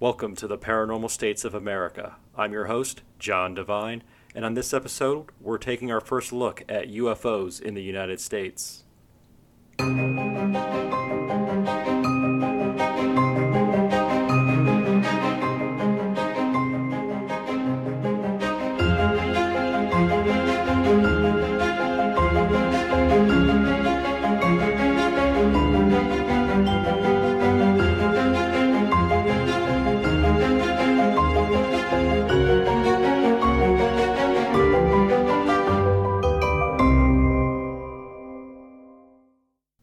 Welcome 0.00 0.34
to 0.36 0.46
the 0.46 0.56
Paranormal 0.56 1.10
States 1.10 1.44
of 1.44 1.54
America. 1.54 2.16
I'm 2.34 2.54
your 2.54 2.68
host, 2.68 3.02
John 3.18 3.52
Devine, 3.52 4.02
and 4.34 4.46
on 4.46 4.54
this 4.54 4.72
episode, 4.72 5.26
we're 5.42 5.58
taking 5.58 5.92
our 5.92 6.00
first 6.00 6.32
look 6.32 6.64
at 6.70 6.88
UFOs 6.88 7.60
in 7.60 7.74
the 7.74 7.82
United 7.82 8.18
States. 8.18 8.84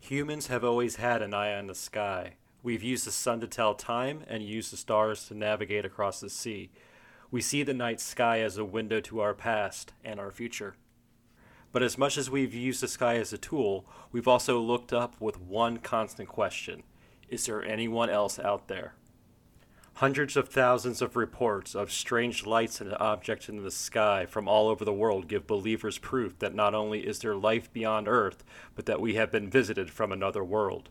Humans 0.08 0.48
have 0.48 0.64
always 0.64 0.96
had 0.96 1.22
an 1.22 1.34
eye 1.34 1.54
on 1.54 1.68
the 1.68 1.76
sky. 1.76 2.36
We've 2.64 2.82
used 2.82 3.06
the 3.06 3.12
sun 3.12 3.42
to 3.42 3.48
tell 3.48 3.74
time 3.74 4.24
and 4.30 4.42
used 4.42 4.72
the 4.72 4.78
stars 4.78 5.28
to 5.28 5.34
navigate 5.34 5.84
across 5.84 6.22
the 6.22 6.30
sea. 6.30 6.70
We 7.30 7.42
see 7.42 7.62
the 7.62 7.74
night 7.74 8.00
sky 8.00 8.40
as 8.40 8.58
a 8.58 8.64
window 8.64 9.02
to 9.02 9.20
our 9.20 9.34
past 9.34 9.92
and 10.06 10.18
our 10.18 10.32
future. 10.32 10.76
But 11.74 11.84
as 11.84 11.98
much 11.98 12.18
as 12.18 12.30
we've 12.30 12.54
used 12.54 12.82
the 12.82 12.88
sky 12.88 13.18
as 13.18 13.34
a 13.34 13.38
tool, 13.38 13.86
we've 14.14 14.30
also 14.30 14.62
looked 14.62 14.94
up 14.94 15.20
with 15.20 15.42
one 15.42 15.76
constant 15.76 16.30
question 16.30 16.84
Is 17.28 17.46
there 17.46 17.62
anyone 17.62 18.10
else 18.10 18.40
out 18.40 18.70
there? 18.70 18.94
Hundreds 19.98 20.38
of 20.38 20.48
thousands 20.48 21.02
of 21.02 21.16
reports 21.16 21.74
of 21.74 21.92
strange 21.92 22.46
lights 22.46 22.80
and 22.80 22.94
objects 23.00 23.50
in 23.50 23.64
the 23.64 23.72
sky 23.72 24.28
from 24.28 24.48
all 24.48 24.70
over 24.70 24.86
the 24.86 24.94
world 24.94 25.28
give 25.28 25.48
believers 25.48 25.98
proof 25.98 26.38
that 26.38 26.54
not 26.54 26.76
only 26.76 27.00
is 27.00 27.18
there 27.18 27.34
life 27.34 27.74
beyond 27.74 28.08
Earth, 28.08 28.44
but 28.76 28.86
that 28.86 29.02
we 29.02 29.16
have 29.16 29.32
been 29.32 29.50
visited 29.50 29.90
from 29.90 30.12
another 30.12 30.44
world. 30.44 30.90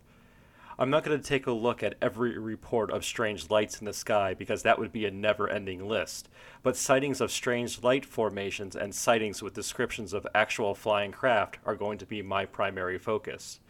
I'm 0.76 0.90
not 0.90 1.04
going 1.04 1.16
to 1.16 1.24
take 1.24 1.46
a 1.46 1.52
look 1.52 1.84
at 1.84 1.94
every 2.02 2.36
report 2.36 2.90
of 2.90 3.04
strange 3.04 3.48
lights 3.48 3.78
in 3.78 3.84
the 3.84 3.92
sky 3.92 4.34
because 4.34 4.64
that 4.64 4.76
would 4.76 4.90
be 4.90 5.06
a 5.06 5.10
never 5.12 5.48
ending 5.48 5.86
list, 5.86 6.28
but 6.64 6.76
sightings 6.76 7.20
of 7.20 7.30
strange 7.30 7.84
light 7.84 8.04
formations 8.04 8.74
and 8.74 8.92
sightings 8.92 9.40
with 9.40 9.54
descriptions 9.54 10.12
of 10.12 10.26
actual 10.34 10.74
flying 10.74 11.12
craft 11.12 11.58
are 11.64 11.76
going 11.76 11.98
to 11.98 12.06
be 12.06 12.22
my 12.22 12.44
primary 12.44 12.98
focus. 12.98 13.60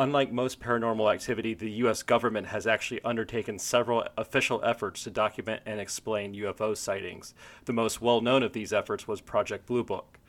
Unlike 0.00 0.30
most 0.30 0.60
paranormal 0.60 1.12
activity, 1.12 1.54
the 1.54 1.72
U.S. 1.82 2.04
government 2.04 2.46
has 2.46 2.68
actually 2.68 3.02
undertaken 3.02 3.58
several 3.58 4.06
official 4.16 4.62
efforts 4.64 5.02
to 5.02 5.10
document 5.10 5.62
and 5.66 5.80
explain 5.80 6.36
UFO 6.36 6.76
sightings. 6.76 7.34
The 7.64 7.72
most 7.72 8.00
well 8.00 8.20
known 8.20 8.44
of 8.44 8.52
these 8.52 8.72
efforts 8.72 9.08
was 9.08 9.20
Project 9.20 9.66
Blue 9.66 9.82
Book. 9.82 10.20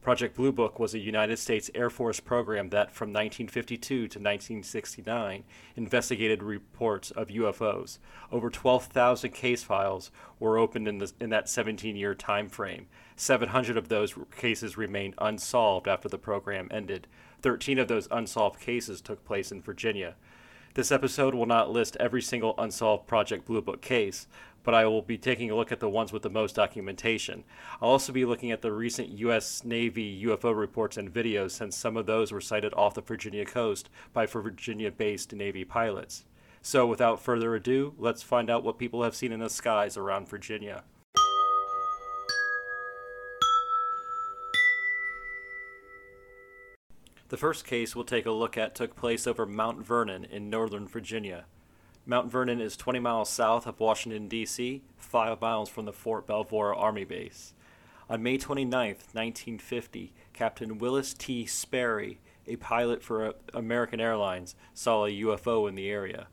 Project 0.00 0.36
Blue 0.36 0.52
Book 0.52 0.78
was 0.78 0.94
a 0.94 1.00
United 1.00 1.38
States 1.40 1.68
Air 1.74 1.90
Force 1.90 2.20
program 2.20 2.68
that, 2.68 2.92
from 2.92 3.08
1952 3.08 3.96
to 3.96 4.02
1969, 4.02 5.42
investigated 5.74 6.44
reports 6.44 7.10
of 7.10 7.26
UFOs. 7.26 7.98
Over 8.30 8.48
12,000 8.48 9.32
case 9.32 9.64
files 9.64 10.12
were 10.38 10.56
opened 10.56 10.86
in, 10.86 10.98
the, 10.98 11.12
in 11.18 11.30
that 11.30 11.48
17 11.48 11.96
year 11.96 12.14
time 12.14 12.48
frame. 12.48 12.86
700 13.16 13.76
of 13.76 13.88
those 13.88 14.14
cases 14.36 14.76
remained 14.76 15.14
unsolved 15.18 15.88
after 15.88 16.08
the 16.08 16.16
program 16.16 16.68
ended. 16.70 17.08
13 17.42 17.78
of 17.78 17.88
those 17.88 18.08
unsolved 18.10 18.60
cases 18.60 19.00
took 19.00 19.24
place 19.24 19.52
in 19.52 19.62
Virginia. 19.62 20.14
This 20.74 20.92
episode 20.92 21.34
will 21.34 21.46
not 21.46 21.70
list 21.70 21.96
every 21.98 22.20
single 22.20 22.54
unsolved 22.58 23.06
Project 23.06 23.46
Blue 23.46 23.62
Book 23.62 23.80
case, 23.80 24.26
but 24.62 24.74
I 24.74 24.84
will 24.84 25.00
be 25.00 25.16
taking 25.16 25.50
a 25.50 25.54
look 25.54 25.72
at 25.72 25.80
the 25.80 25.88
ones 25.88 26.12
with 26.12 26.22
the 26.22 26.28
most 26.28 26.56
documentation. 26.56 27.44
I'll 27.80 27.90
also 27.90 28.12
be 28.12 28.24
looking 28.24 28.50
at 28.50 28.62
the 28.62 28.72
recent 28.72 29.08
U.S. 29.10 29.64
Navy 29.64 30.22
UFO 30.24 30.54
reports 30.54 30.96
and 30.96 31.10
videos, 31.10 31.52
since 31.52 31.76
some 31.76 31.96
of 31.96 32.06
those 32.06 32.32
were 32.32 32.40
sighted 32.40 32.74
off 32.74 32.94
the 32.94 33.00
Virginia 33.00 33.46
coast 33.46 33.88
by 34.12 34.26
Virginia 34.26 34.90
based 34.90 35.32
Navy 35.32 35.64
pilots. 35.64 36.24
So, 36.62 36.84
without 36.84 37.22
further 37.22 37.54
ado, 37.54 37.94
let's 37.96 38.24
find 38.24 38.50
out 38.50 38.64
what 38.64 38.76
people 38.76 39.04
have 39.04 39.14
seen 39.14 39.30
in 39.30 39.38
the 39.38 39.48
skies 39.48 39.96
around 39.96 40.28
Virginia. 40.28 40.82
The 47.28 47.36
first 47.36 47.66
case 47.66 47.96
we'll 47.96 48.04
take 48.04 48.24
a 48.24 48.30
look 48.30 48.56
at 48.56 48.76
took 48.76 48.94
place 48.94 49.26
over 49.26 49.46
Mount 49.46 49.84
Vernon 49.84 50.24
in 50.24 50.48
northern 50.48 50.86
Virginia. 50.86 51.46
Mount 52.04 52.30
Vernon 52.30 52.60
is 52.60 52.76
20 52.76 53.00
miles 53.00 53.28
south 53.28 53.66
of 53.66 53.80
Washington, 53.80 54.28
D.C., 54.28 54.82
5 54.96 55.40
miles 55.40 55.68
from 55.68 55.86
the 55.86 55.92
Fort 55.92 56.28
Belvoir 56.28 56.72
Army 56.72 57.02
Base. 57.02 57.52
On 58.08 58.22
May 58.22 58.38
29, 58.38 58.70
1950, 58.70 60.12
Captain 60.32 60.78
Willis 60.78 61.14
T. 61.14 61.46
Sperry, 61.46 62.20
a 62.46 62.54
pilot 62.54 63.02
for 63.02 63.34
American 63.52 64.00
Airlines, 64.00 64.54
saw 64.72 65.04
a 65.04 65.10
UFO 65.10 65.68
in 65.68 65.74
the 65.74 65.90
area. 65.90 66.28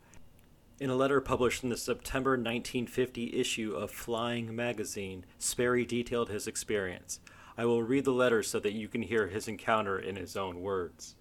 In 0.79 0.91
a 0.91 0.95
letter 0.95 1.21
published 1.21 1.63
in 1.63 1.69
the 1.69 1.77
September 1.77 2.31
1950 2.31 3.33
issue 3.33 3.73
of 3.73 3.89
Flying 3.89 4.55
Magazine, 4.55 5.25
Sperry 5.39 5.85
detailed 5.85 6.29
his 6.29 6.45
experience. 6.45 7.19
I 7.57 7.65
will 7.65 7.83
read 7.83 8.05
the 8.05 8.11
letter 8.11 8.41
so 8.41 8.59
that 8.59 8.73
you 8.73 8.87
can 8.87 9.03
hear 9.03 9.27
his 9.27 9.47
encounter 9.47 9.99
in 9.99 10.15
his 10.15 10.35
own 10.35 10.61
words. 10.61 11.15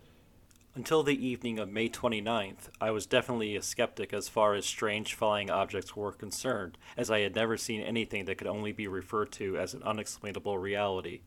Until 0.74 1.02
the 1.02 1.26
evening 1.26 1.58
of 1.58 1.68
May 1.68 1.90
29th, 1.90 2.70
I 2.80 2.90
was 2.92 3.04
definitely 3.04 3.54
a 3.56 3.62
skeptic 3.62 4.14
as 4.14 4.30
far 4.30 4.54
as 4.54 4.64
strange 4.64 5.12
flying 5.12 5.50
objects 5.50 5.94
were 5.94 6.12
concerned, 6.12 6.78
as 6.96 7.10
I 7.10 7.20
had 7.20 7.34
never 7.34 7.58
seen 7.58 7.82
anything 7.82 8.24
that 8.24 8.38
could 8.38 8.46
only 8.46 8.72
be 8.72 8.86
referred 8.86 9.32
to 9.32 9.58
as 9.58 9.74
an 9.74 9.82
unexplainable 9.82 10.56
reality. 10.56 11.20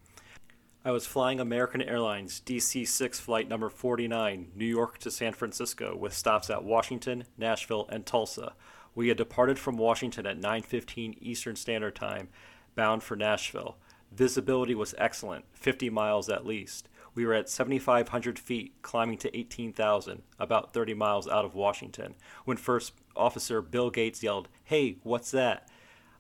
I 0.83 0.89
was 0.89 1.05
flying 1.05 1.39
American 1.39 1.83
Airlines 1.83 2.41
DC 2.43 2.87
6 2.87 3.19
flight 3.19 3.47
number 3.47 3.69
49, 3.69 4.51
New 4.55 4.65
York 4.65 4.97
to 4.99 5.11
San 5.11 5.33
Francisco, 5.33 5.95
with 5.95 6.13
stops 6.13 6.49
at 6.49 6.63
Washington, 6.63 7.25
Nashville, 7.37 7.87
and 7.89 8.03
Tulsa. 8.03 8.53
We 8.95 9.09
had 9.09 9.17
departed 9.17 9.59
from 9.59 9.77
Washington 9.77 10.25
at 10.25 10.39
9:15 10.39 11.17
Eastern 11.21 11.55
Standard 11.55 11.95
Time, 11.95 12.29
bound 12.73 13.03
for 13.03 13.15
Nashville. 13.15 13.77
Visibility 14.15 14.73
was 14.73 14.95
excellent, 14.97 15.43
50 15.51 15.89
miles 15.89 16.29
at 16.29 16.45
least. 16.45 16.87
We 17.15 17.25
were 17.25 17.33
at 17.33 17.49
7,500 17.49 18.39
feet, 18.39 18.73
climbing 18.81 19.17
to 19.19 19.37
18,000, 19.37 20.21
about 20.39 20.73
30 20.73 20.93
miles 20.93 21.27
out 21.27 21.43
of 21.43 21.53
Washington, 21.53 22.15
when 22.45 22.55
First 22.55 22.93
Officer 23.15 23.61
Bill 23.61 23.89
Gates 23.89 24.23
yelled, 24.23 24.47
Hey, 24.63 24.97
what's 25.03 25.31
that? 25.31 25.67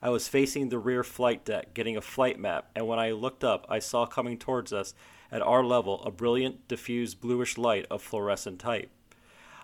I 0.01 0.09
was 0.09 0.27
facing 0.27 0.67
the 0.67 0.77
rear 0.77 1.03
flight 1.03 1.45
deck, 1.45 1.73
getting 1.73 1.95
a 1.95 2.01
flight 2.01 2.37
map, 2.37 2.69
and 2.75 2.85
when 2.85 2.99
I 2.99 3.11
looked 3.11 3.45
up, 3.45 3.65
I 3.69 3.79
saw 3.79 4.05
coming 4.05 4.37
towards 4.37 4.73
us 4.73 4.93
at 5.31 5.41
our 5.41 5.63
level 5.63 6.03
a 6.03 6.11
brilliant, 6.11 6.67
diffused 6.67 7.21
bluish 7.21 7.57
light 7.57 7.85
of 7.89 8.01
fluorescent 8.01 8.59
type. 8.59 8.89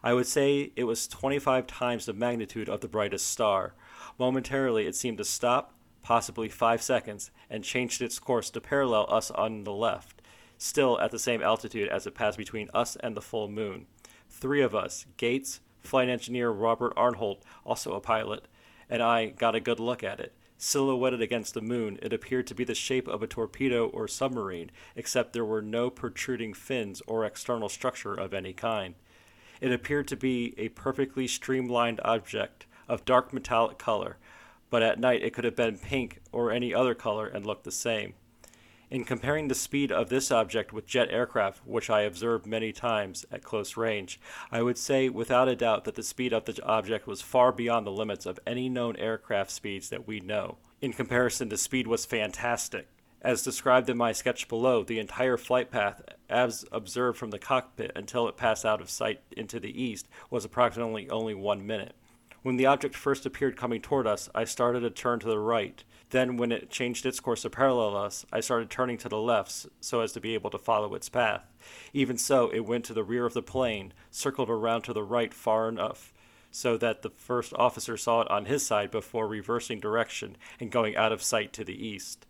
I 0.04 0.14
would 0.14 0.26
say 0.26 0.72
it 0.78 0.86
was 0.86 1.08
25 1.08 1.68
times 1.68 2.06
the 2.06 2.14
magnitude 2.14 2.70
of 2.70 2.80
the 2.80 2.88
brightest 2.88 3.28
star. 3.28 3.74
Momentarily, 4.18 4.88
it 4.88 4.96
seemed 4.96 5.18
to 5.18 5.26
stop, 5.26 5.76
possibly 6.02 6.50
five 6.50 6.82
seconds, 6.82 7.32
and 7.50 7.64
changed 7.64 8.02
its 8.02 8.20
course 8.20 8.50
to 8.50 8.62
parallel 8.62 9.06
us 9.10 9.32
on 9.32 9.64
the 9.64 9.74
left, 9.74 10.22
still 10.58 11.00
at 11.00 11.12
the 11.12 11.20
same 11.20 11.42
altitude 11.42 11.90
as 11.90 12.06
it 12.08 12.16
passed 12.16 12.38
between 12.38 12.70
us 12.74 12.96
and 12.98 13.16
the 13.16 13.22
full 13.22 13.48
moon. 13.48 13.86
Three 14.30 14.62
of 14.62 14.76
us, 14.76 15.06
Gates, 15.18 15.60
flight 15.82 16.10
engineer 16.10 16.50
Robert 16.50 16.96
Arnholt, 16.96 17.42
also 17.66 17.94
a 17.94 18.00
pilot, 18.00 18.48
and 18.90 19.02
I 19.02 19.28
got 19.28 19.56
a 19.56 19.60
good 19.60 19.80
look 19.80 20.04
at 20.04 20.20
it. 20.20 20.34
Silhouetted 20.58 21.22
against 21.22 21.56
the 21.56 21.62
moon, 21.62 21.98
it 22.04 22.14
appeared 22.14 22.46
to 22.48 22.54
be 22.54 22.64
the 22.64 22.76
shape 22.76 23.08
of 23.08 23.24
a 23.24 23.28
torpedo 23.28 23.88
or 23.88 24.08
submarine, 24.08 24.70
except 24.96 25.34
there 25.34 25.44
were 25.44 25.62
no 25.62 25.90
protruding 25.90 26.54
fins 26.54 27.02
or 27.08 27.26
external 27.26 27.68
structure 27.68 28.14
of 28.14 28.32
any 28.32 28.54
kind. 28.54 28.94
It 29.60 29.72
appeared 29.72 30.08
to 30.10 30.16
be 30.16 30.54
a 30.58 30.70
perfectly 30.70 31.28
streamlined 31.28 32.00
object 32.06 32.68
of 32.88 33.06
dark 33.06 33.34
metallic 33.34 33.80
color, 33.80 34.18
but 34.72 34.82
at 34.82 35.00
night 35.00 35.22
it 35.22 35.34
could 35.34 35.44
have 35.44 35.56
been 35.56 35.78
pink 35.78 36.22
or 36.32 36.52
any 36.52 36.74
other 36.74 36.96
color 36.96 37.28
and 37.28 37.46
looked 37.46 37.66
the 37.66 37.72
same. 37.72 38.16
In 38.90 39.06
comparing 39.06 39.48
the 39.48 39.56
speed 39.56 39.92
of 39.92 40.10
this 40.10 40.32
object 40.32 40.74
with 40.74 40.86
jet 40.86 41.08
aircraft, 41.12 41.66
which 41.66 41.90
I 41.90 42.02
observed 42.02 42.46
many 42.46 42.74
times 42.74 43.26
at 43.32 43.44
close 43.44 43.78
range, 43.78 44.20
I 44.52 44.64
would 44.64 44.78
say 44.78 45.08
without 45.08 45.48
a 45.48 45.56
doubt 45.56 45.86
that 45.86 45.96
the 45.96 46.04
speed 46.04 46.34
of 46.34 46.46
the 46.46 46.62
object 46.66 47.08
was 47.08 47.22
far 47.22 47.52
beyond 47.52 47.86
the 47.86 47.92
limits 47.92 48.26
of 48.26 48.40
any 48.46 48.68
known 48.68 48.98
aircraft 48.98 49.52
speeds 49.52 49.90
that 49.90 50.08
we 50.08 50.20
know. 50.20 50.58
In 50.82 50.92
comparison, 50.92 51.48
the 51.48 51.58
speed 51.58 51.88
was 51.88 52.06
fantastic. 52.06 52.88
As 53.22 53.44
described 53.44 53.88
in 53.88 53.98
my 53.98 54.14
sketch 54.14 54.48
below, 54.48 54.84
the 54.84 55.00
entire 55.00 55.38
flight 55.38 55.70
path, 55.70 56.02
as 56.28 56.66
observed 56.72 57.20
from 57.20 57.30
the 57.30 57.40
cockpit 57.40 57.92
until 57.96 58.28
it 58.28 58.36
passed 58.36 58.66
out 58.66 58.82
of 58.82 58.90
sight 58.90 59.22
into 59.38 59.60
the 59.60 59.82
east, 59.82 60.08
was 60.30 60.44
approximately 60.44 61.08
only 61.10 61.36
one 61.36 61.66
minute. 61.66 61.96
When 62.44 62.56
the 62.58 62.66
object 62.66 62.96
first 62.96 63.26
appeared 63.26 63.56
coming 63.56 63.82
toward 63.82 64.08
us, 64.08 64.30
I 64.34 64.46
started 64.46 64.80
to 64.80 64.90
turn 64.90 65.20
to 65.20 65.28
the 65.28 65.38
right. 65.38 65.84
Then, 66.10 66.38
when 66.38 66.52
it 66.52 66.70
changed 66.70 67.06
its 67.06 67.20
course 67.20 67.44
to 67.44 67.50
parallel 67.50 67.96
us, 67.96 68.26
I 68.34 68.40
started 68.40 68.70
turning 68.70 68.98
to 69.00 69.10
the 69.10 69.20
left 69.20 69.68
so 69.80 70.02
as 70.02 70.12
to 70.14 70.20
be 70.20 70.34
able 70.34 70.50
to 70.50 70.58
follow 70.58 70.94
its 70.96 71.08
path. 71.08 71.46
Even 71.94 72.18
so, 72.18 72.50
it 72.50 72.62
went 72.62 72.84
to 72.86 72.94
the 72.94 73.04
rear 73.04 73.26
of 73.26 73.34
the 73.34 73.44
plane, 73.44 73.94
circled 74.10 74.50
around 74.50 74.82
to 74.84 74.94
the 74.94 75.04
right 75.04 75.34
far 75.34 75.70
enough 75.70 76.14
so 76.52 76.78
that 76.78 77.02
the 77.02 77.10
first 77.10 77.54
officer 77.54 77.96
saw 77.96 78.22
it 78.22 78.30
on 78.30 78.46
his 78.46 78.66
side 78.66 78.92
before 78.92 79.28
reversing 79.28 79.80
direction 79.80 80.36
and 80.60 80.72
going 80.72 80.96
out 80.98 81.14
of 81.14 81.24
sight 81.24 81.54
to 81.54 81.64
the 81.64 81.88
east. 81.88 82.26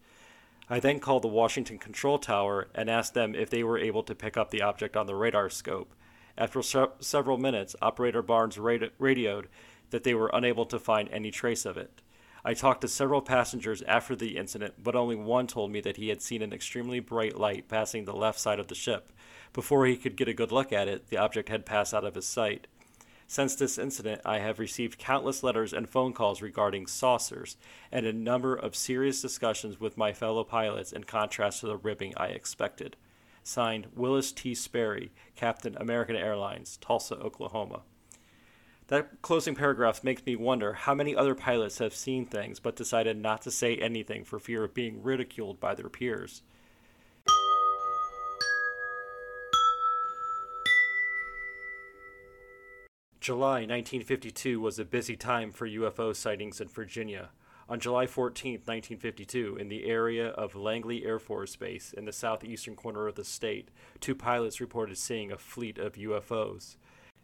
I 0.69 0.79
then 0.79 0.99
called 0.99 1.23
the 1.23 1.27
Washington 1.27 1.79
Control 1.79 2.19
Tower 2.19 2.67
and 2.75 2.89
asked 2.89 3.13
them 3.13 3.33
if 3.33 3.49
they 3.49 3.63
were 3.63 3.79
able 3.79 4.03
to 4.03 4.15
pick 4.15 4.37
up 4.37 4.51
the 4.51 4.61
object 4.61 4.95
on 4.95 5.07
the 5.07 5.15
radar 5.15 5.49
scope. 5.49 5.93
After 6.37 6.61
se- 6.61 6.85
several 6.99 7.37
minutes, 7.37 7.75
Operator 7.81 8.21
Barnes 8.21 8.57
radi- 8.57 8.91
radioed 8.99 9.47
that 9.91 10.03
they 10.03 10.13
were 10.13 10.31
unable 10.33 10.65
to 10.65 10.79
find 10.79 11.07
any 11.09 11.31
trace 11.31 11.65
of 11.65 11.77
it. 11.77 12.01
I 12.43 12.55
talked 12.55 12.81
to 12.81 12.87
several 12.87 13.21
passengers 13.21 13.83
after 13.83 14.15
the 14.15 14.35
incident, 14.35 14.73
but 14.81 14.95
only 14.95 15.15
one 15.15 15.45
told 15.45 15.71
me 15.71 15.79
that 15.81 15.97
he 15.97 16.09
had 16.09 16.21
seen 16.21 16.41
an 16.41 16.53
extremely 16.53 16.99
bright 16.99 17.37
light 17.37 17.67
passing 17.67 18.05
the 18.05 18.15
left 18.15 18.39
side 18.39 18.59
of 18.59 18.67
the 18.67 18.75
ship. 18.75 19.13
Before 19.53 19.85
he 19.85 19.95
could 19.95 20.15
get 20.15 20.27
a 20.27 20.33
good 20.33 20.51
look 20.51 20.73
at 20.73 20.87
it, 20.87 21.09
the 21.09 21.17
object 21.17 21.49
had 21.49 21.65
passed 21.65 21.93
out 21.93 22.03
of 22.03 22.15
his 22.15 22.25
sight. 22.25 22.65
Since 23.27 23.55
this 23.55 23.77
incident, 23.77 24.21
I 24.25 24.39
have 24.39 24.59
received 24.59 24.97
countless 24.97 25.43
letters 25.43 25.71
and 25.71 25.87
phone 25.87 26.13
calls 26.13 26.41
regarding 26.41 26.87
saucers 26.87 27.55
and 27.91 28.05
a 28.05 28.11
number 28.11 28.55
of 28.55 28.75
serious 28.75 29.21
discussions 29.21 29.79
with 29.79 29.97
my 29.97 30.11
fellow 30.11 30.43
pilots 30.43 30.91
in 30.91 31.03
contrast 31.03 31.61
to 31.61 31.67
the 31.67 31.77
ribbing 31.77 32.13
I 32.17 32.27
expected. 32.27 32.97
Signed, 33.43 33.87
Willis 33.95 34.31
T. 34.31 34.53
Sperry, 34.53 35.11
Captain 35.35 35.77
American 35.77 36.15
Airlines, 36.15 36.77
Tulsa, 36.77 37.15
Oklahoma. 37.15 37.83
That 38.91 39.21
closing 39.21 39.55
paragraph 39.55 40.03
makes 40.03 40.25
me 40.25 40.35
wonder 40.35 40.73
how 40.73 40.93
many 40.93 41.15
other 41.15 41.33
pilots 41.33 41.77
have 41.77 41.95
seen 41.95 42.25
things 42.25 42.59
but 42.59 42.75
decided 42.75 43.15
not 43.15 43.41
to 43.43 43.49
say 43.49 43.77
anything 43.77 44.25
for 44.25 44.37
fear 44.37 44.65
of 44.65 44.73
being 44.73 45.01
ridiculed 45.01 45.61
by 45.61 45.75
their 45.75 45.87
peers. 45.87 46.41
July 53.21 53.59
1952 53.61 54.59
was 54.59 54.77
a 54.77 54.83
busy 54.83 55.15
time 55.15 55.53
for 55.53 55.65
UFO 55.65 56.13
sightings 56.13 56.59
in 56.59 56.67
Virginia. 56.67 57.29
On 57.69 57.79
July 57.79 58.07
14, 58.07 58.55
1952, 58.55 59.55
in 59.55 59.69
the 59.69 59.85
area 59.85 60.27
of 60.31 60.53
Langley 60.53 61.05
Air 61.05 61.19
Force 61.19 61.55
Base 61.55 61.93
in 61.93 62.03
the 62.03 62.11
southeastern 62.11 62.75
corner 62.75 63.07
of 63.07 63.15
the 63.15 63.23
state, 63.23 63.69
two 64.01 64.15
pilots 64.15 64.59
reported 64.59 64.97
seeing 64.97 65.31
a 65.31 65.37
fleet 65.37 65.77
of 65.77 65.93
UFOs. 65.93 66.75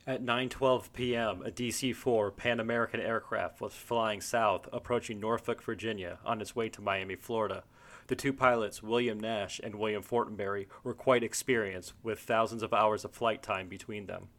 At 0.07 0.23
9:12 0.23 0.93
p.m., 0.93 1.41
a 1.45 1.51
DC-4 1.51 2.37
Pan 2.37 2.61
American 2.61 3.01
aircraft 3.01 3.59
was 3.59 3.73
flying 3.73 4.21
south, 4.21 4.69
approaching 4.71 5.19
Norfolk, 5.19 5.61
Virginia, 5.61 6.19
on 6.23 6.39
its 6.39 6.55
way 6.55 6.69
to 6.69 6.81
Miami, 6.81 7.17
Florida. 7.17 7.65
The 8.07 8.15
two 8.15 8.31
pilots, 8.31 8.81
William 8.81 9.19
Nash 9.19 9.59
and 9.61 9.75
William 9.75 10.01
Fortenberry, 10.01 10.67
were 10.81 10.93
quite 10.93 11.25
experienced, 11.25 11.91
with 12.03 12.19
thousands 12.19 12.63
of 12.63 12.73
hours 12.73 13.03
of 13.03 13.11
flight 13.11 13.43
time 13.43 13.67
between 13.67 14.05
them. 14.05 14.29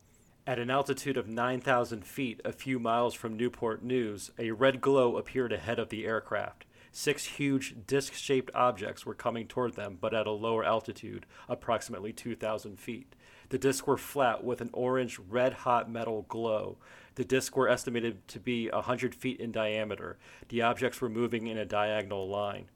At 0.46 0.58
an 0.58 0.70
altitude 0.70 1.18
of 1.18 1.28
9,000 1.28 2.02
feet, 2.02 2.40
a 2.46 2.52
few 2.52 2.78
miles 2.78 3.12
from 3.12 3.36
Newport 3.36 3.82
News, 3.82 4.30
a 4.38 4.52
red 4.52 4.80
glow 4.80 5.18
appeared 5.18 5.52
ahead 5.52 5.78
of 5.78 5.90
the 5.90 6.06
aircraft. 6.06 6.64
Six 6.92 7.26
huge 7.26 7.86
disc 7.86 8.14
shaped 8.14 8.50
objects 8.54 9.04
were 9.04 9.14
coming 9.14 9.46
toward 9.46 9.74
them, 9.74 9.98
but 10.00 10.14
at 10.14 10.26
a 10.26 10.30
lower 10.30 10.64
altitude, 10.64 11.26
approximately 11.46 12.14
2,000 12.14 12.80
feet. 12.80 13.14
The 13.50 13.58
discs 13.58 13.86
were 13.86 13.96
flat 13.96 14.44
with 14.44 14.60
an 14.60 14.70
orange, 14.72 15.18
red 15.18 15.52
hot 15.52 15.90
metal 15.90 16.26
glow. 16.28 16.78
The 17.14 17.24
discs 17.24 17.56
were 17.56 17.68
estimated 17.68 18.28
to 18.28 18.40
be 18.40 18.68
100 18.68 19.14
feet 19.14 19.40
in 19.40 19.52
diameter. 19.52 20.18
The 20.48 20.62
objects 20.62 21.00
were 21.00 21.08
moving 21.08 21.46
in 21.46 21.58
a 21.58 21.64
diagonal 21.64 22.28
line. 22.28 22.66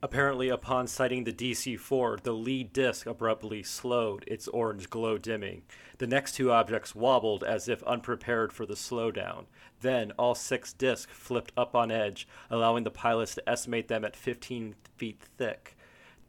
Apparently, 0.00 0.48
upon 0.48 0.86
sighting 0.86 1.24
the 1.24 1.32
DC 1.32 1.76
4, 1.76 2.18
the 2.22 2.32
lead 2.32 2.72
disc 2.72 3.04
abruptly 3.04 3.64
slowed, 3.64 4.22
its 4.28 4.46
orange 4.46 4.88
glow 4.88 5.18
dimming. 5.18 5.62
The 5.98 6.06
next 6.06 6.36
two 6.36 6.52
objects 6.52 6.94
wobbled 6.94 7.42
as 7.42 7.68
if 7.68 7.82
unprepared 7.82 8.52
for 8.52 8.64
the 8.64 8.74
slowdown. 8.74 9.46
Then, 9.80 10.12
all 10.12 10.36
six 10.36 10.72
discs 10.72 11.12
flipped 11.12 11.50
up 11.56 11.74
on 11.74 11.90
edge, 11.90 12.28
allowing 12.48 12.84
the 12.84 12.92
pilots 12.92 13.34
to 13.34 13.48
estimate 13.48 13.88
them 13.88 14.04
at 14.04 14.14
15 14.14 14.76
feet 14.96 15.20
thick. 15.36 15.76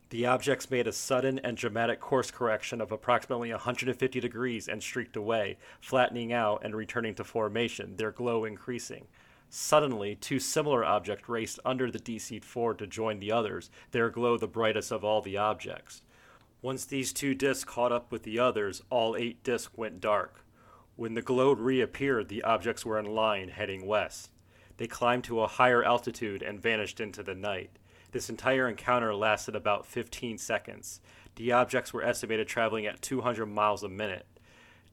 The 0.09 0.25
objects 0.25 0.71
made 0.71 0.87
a 0.87 0.91
sudden 0.91 1.37
and 1.39 1.55
dramatic 1.55 1.99
course 1.99 2.31
correction 2.31 2.81
of 2.81 2.91
approximately 2.91 3.51
150 3.51 4.19
degrees 4.19 4.67
and 4.67 4.81
streaked 4.81 5.15
away, 5.15 5.57
flattening 5.79 6.33
out 6.33 6.63
and 6.63 6.75
returning 6.75 7.13
to 7.15 7.23
formation, 7.23 7.95
their 7.95 8.11
glow 8.11 8.43
increasing. 8.43 9.05
Suddenly, 9.51 10.15
two 10.15 10.39
similar 10.39 10.83
objects 10.83 11.29
raced 11.29 11.59
under 11.63 11.91
the 11.91 11.99
DC 11.99 12.43
4 12.43 12.73
to 12.75 12.87
join 12.87 13.19
the 13.19 13.31
others, 13.31 13.69
their 13.91 14.09
glow 14.09 14.37
the 14.37 14.47
brightest 14.47 14.91
of 14.91 15.03
all 15.03 15.21
the 15.21 15.37
objects. 15.37 16.01
Once 16.61 16.85
these 16.85 17.13
two 17.13 17.35
disks 17.35 17.63
caught 17.63 17.91
up 17.91 18.11
with 18.11 18.23
the 18.23 18.39
others, 18.39 18.81
all 18.89 19.15
eight 19.15 19.43
disks 19.43 19.77
went 19.77 20.01
dark. 20.01 20.43
When 20.95 21.13
the 21.13 21.21
glow 21.21 21.53
reappeared, 21.53 22.29
the 22.29 22.43
objects 22.43 22.85
were 22.85 22.99
in 22.99 23.05
line 23.05 23.49
heading 23.49 23.85
west. 23.85 24.31
They 24.77 24.87
climbed 24.87 25.23
to 25.25 25.41
a 25.41 25.47
higher 25.47 25.83
altitude 25.83 26.41
and 26.41 26.61
vanished 26.61 26.99
into 26.99 27.23
the 27.23 27.35
night. 27.35 27.71
This 28.11 28.29
entire 28.29 28.67
encounter 28.67 29.13
lasted 29.13 29.55
about 29.55 29.85
15 29.85 30.37
seconds. 30.37 30.99
The 31.35 31.51
objects 31.51 31.93
were 31.93 32.03
estimated 32.03 32.47
traveling 32.47 32.85
at 32.85 33.01
200 33.01 33.45
miles 33.45 33.83
a 33.83 33.89
minute. 33.89 34.25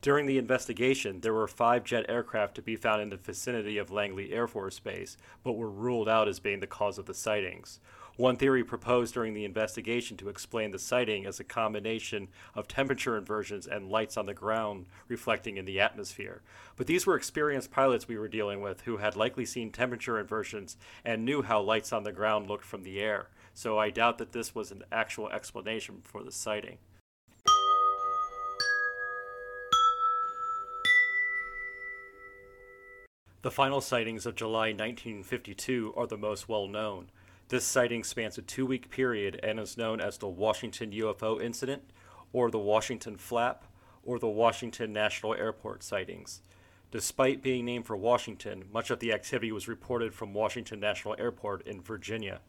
During 0.03 0.27
the 0.27 0.39
investigation, 0.39 1.21
there 1.21 1.33
were 1.33 1.49
five 1.49 1.83
jet 1.83 2.05
aircraft 2.09 2.55
to 2.57 2.63
be 2.63 2.77
found 2.77 3.01
in 3.01 3.09
the 3.09 3.17
vicinity 3.17 3.79
of 3.79 3.91
Langley 3.91 4.33
Air 4.33 4.47
Force 4.47 4.79
Base, 4.79 5.17
but 5.43 5.55
were 5.55 5.71
ruled 5.71 6.09
out 6.09 6.29
as 6.29 6.39
being 6.39 6.61
the 6.61 6.67
cause 6.67 6.99
of 6.99 7.07
the 7.07 7.15
sightings. 7.15 7.81
One 8.17 8.37
theory 8.37 8.65
proposed 8.65 9.13
during 9.13 9.35
the 9.35 9.45
investigation 9.45 10.17
to 10.17 10.31
explain 10.31 10.71
the 10.71 10.79
sighting 10.79 11.27
as 11.27 11.39
a 11.39 11.45
combination 11.45 12.29
of 12.55 12.67
temperature 12.67 13.19
inversions 13.19 13.67
and 13.67 13.91
lights 13.91 14.17
on 14.17 14.25
the 14.25 14.33
ground 14.33 14.87
reflecting 15.07 15.59
in 15.59 15.67
the 15.67 15.81
atmosphere. 15.81 16.41
But 16.77 16.87
these 16.87 17.07
were 17.07 17.15
experienced 17.15 17.71
pilots 17.71 18.09
we 18.09 18.17
were 18.17 18.29
dealing 18.29 18.63
with 18.63 18.81
who 18.83 18.97
had 18.97 19.17
likely 19.17 19.45
seen 19.45 19.71
temperature 19.71 20.19
inversions 20.19 20.79
and 21.05 21.27
knew 21.27 21.43
how 21.43 21.61
lights 21.61 21.93
on 21.93 22.05
the 22.05 22.13
ground 22.13 22.49
looked 22.49 22.65
from 22.65 22.85
the 22.85 23.01
air, 23.01 23.29
so 23.53 23.79
I 23.79 23.91
doubt 23.91 24.17
that 24.17 24.33
this 24.33 24.55
was 24.55 24.71
an 24.71 24.85
actual 24.91 25.29
explanation 25.29 26.01
for 26.03 26.23
the 26.23 26.33
sighting. 26.33 26.79
The 33.43 33.51
final 33.51 33.83
sightings 33.83 34.25
of 34.25 34.35
July 34.35 34.69
1952 34.69 35.93
are 35.97 36.07
the 36.07 36.17
most 36.17 36.49
well 36.49 36.67
known. 36.67 37.11
This 37.49 37.65
sighting 37.65 38.03
spans 38.03 38.39
a 38.39 38.43
two 38.43 38.67
week 38.67 38.91
period 38.91 39.39
and 39.41 39.61
is 39.61 39.77
known 39.77 40.01
as 40.01 40.19
the 40.19 40.27
Washington 40.29 40.91
UFO 40.91 41.41
Incident, 41.41 41.83
or 42.33 42.51
the 42.51 42.59
Washington 42.59 43.17
Flap, 43.17 43.65
or 44.03 44.19
the 44.19 44.27
Washington 44.27 44.93
National 44.93 45.33
Airport 45.33 45.85
sightings. 45.85 46.43
Despite 46.91 47.43
being 47.43 47.65
named 47.65 47.87
for 47.87 47.97
Washington, 47.97 48.65
much 48.73 48.91
of 48.91 48.99
the 48.99 49.13
activity 49.13 49.53
was 49.53 49.69
reported 49.69 50.13
from 50.13 50.35
Washington 50.35 50.81
National 50.81 51.15
Airport 51.19 51.65
in 51.67 51.83
Virginia. 51.83 52.41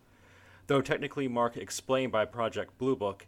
Though 0.65 0.81
technically 0.81 1.27
marked 1.27 1.57
explained 1.57 2.11
by 2.11 2.25
Project 2.25 2.77
Blue 2.79 2.95
Book, 2.95 3.27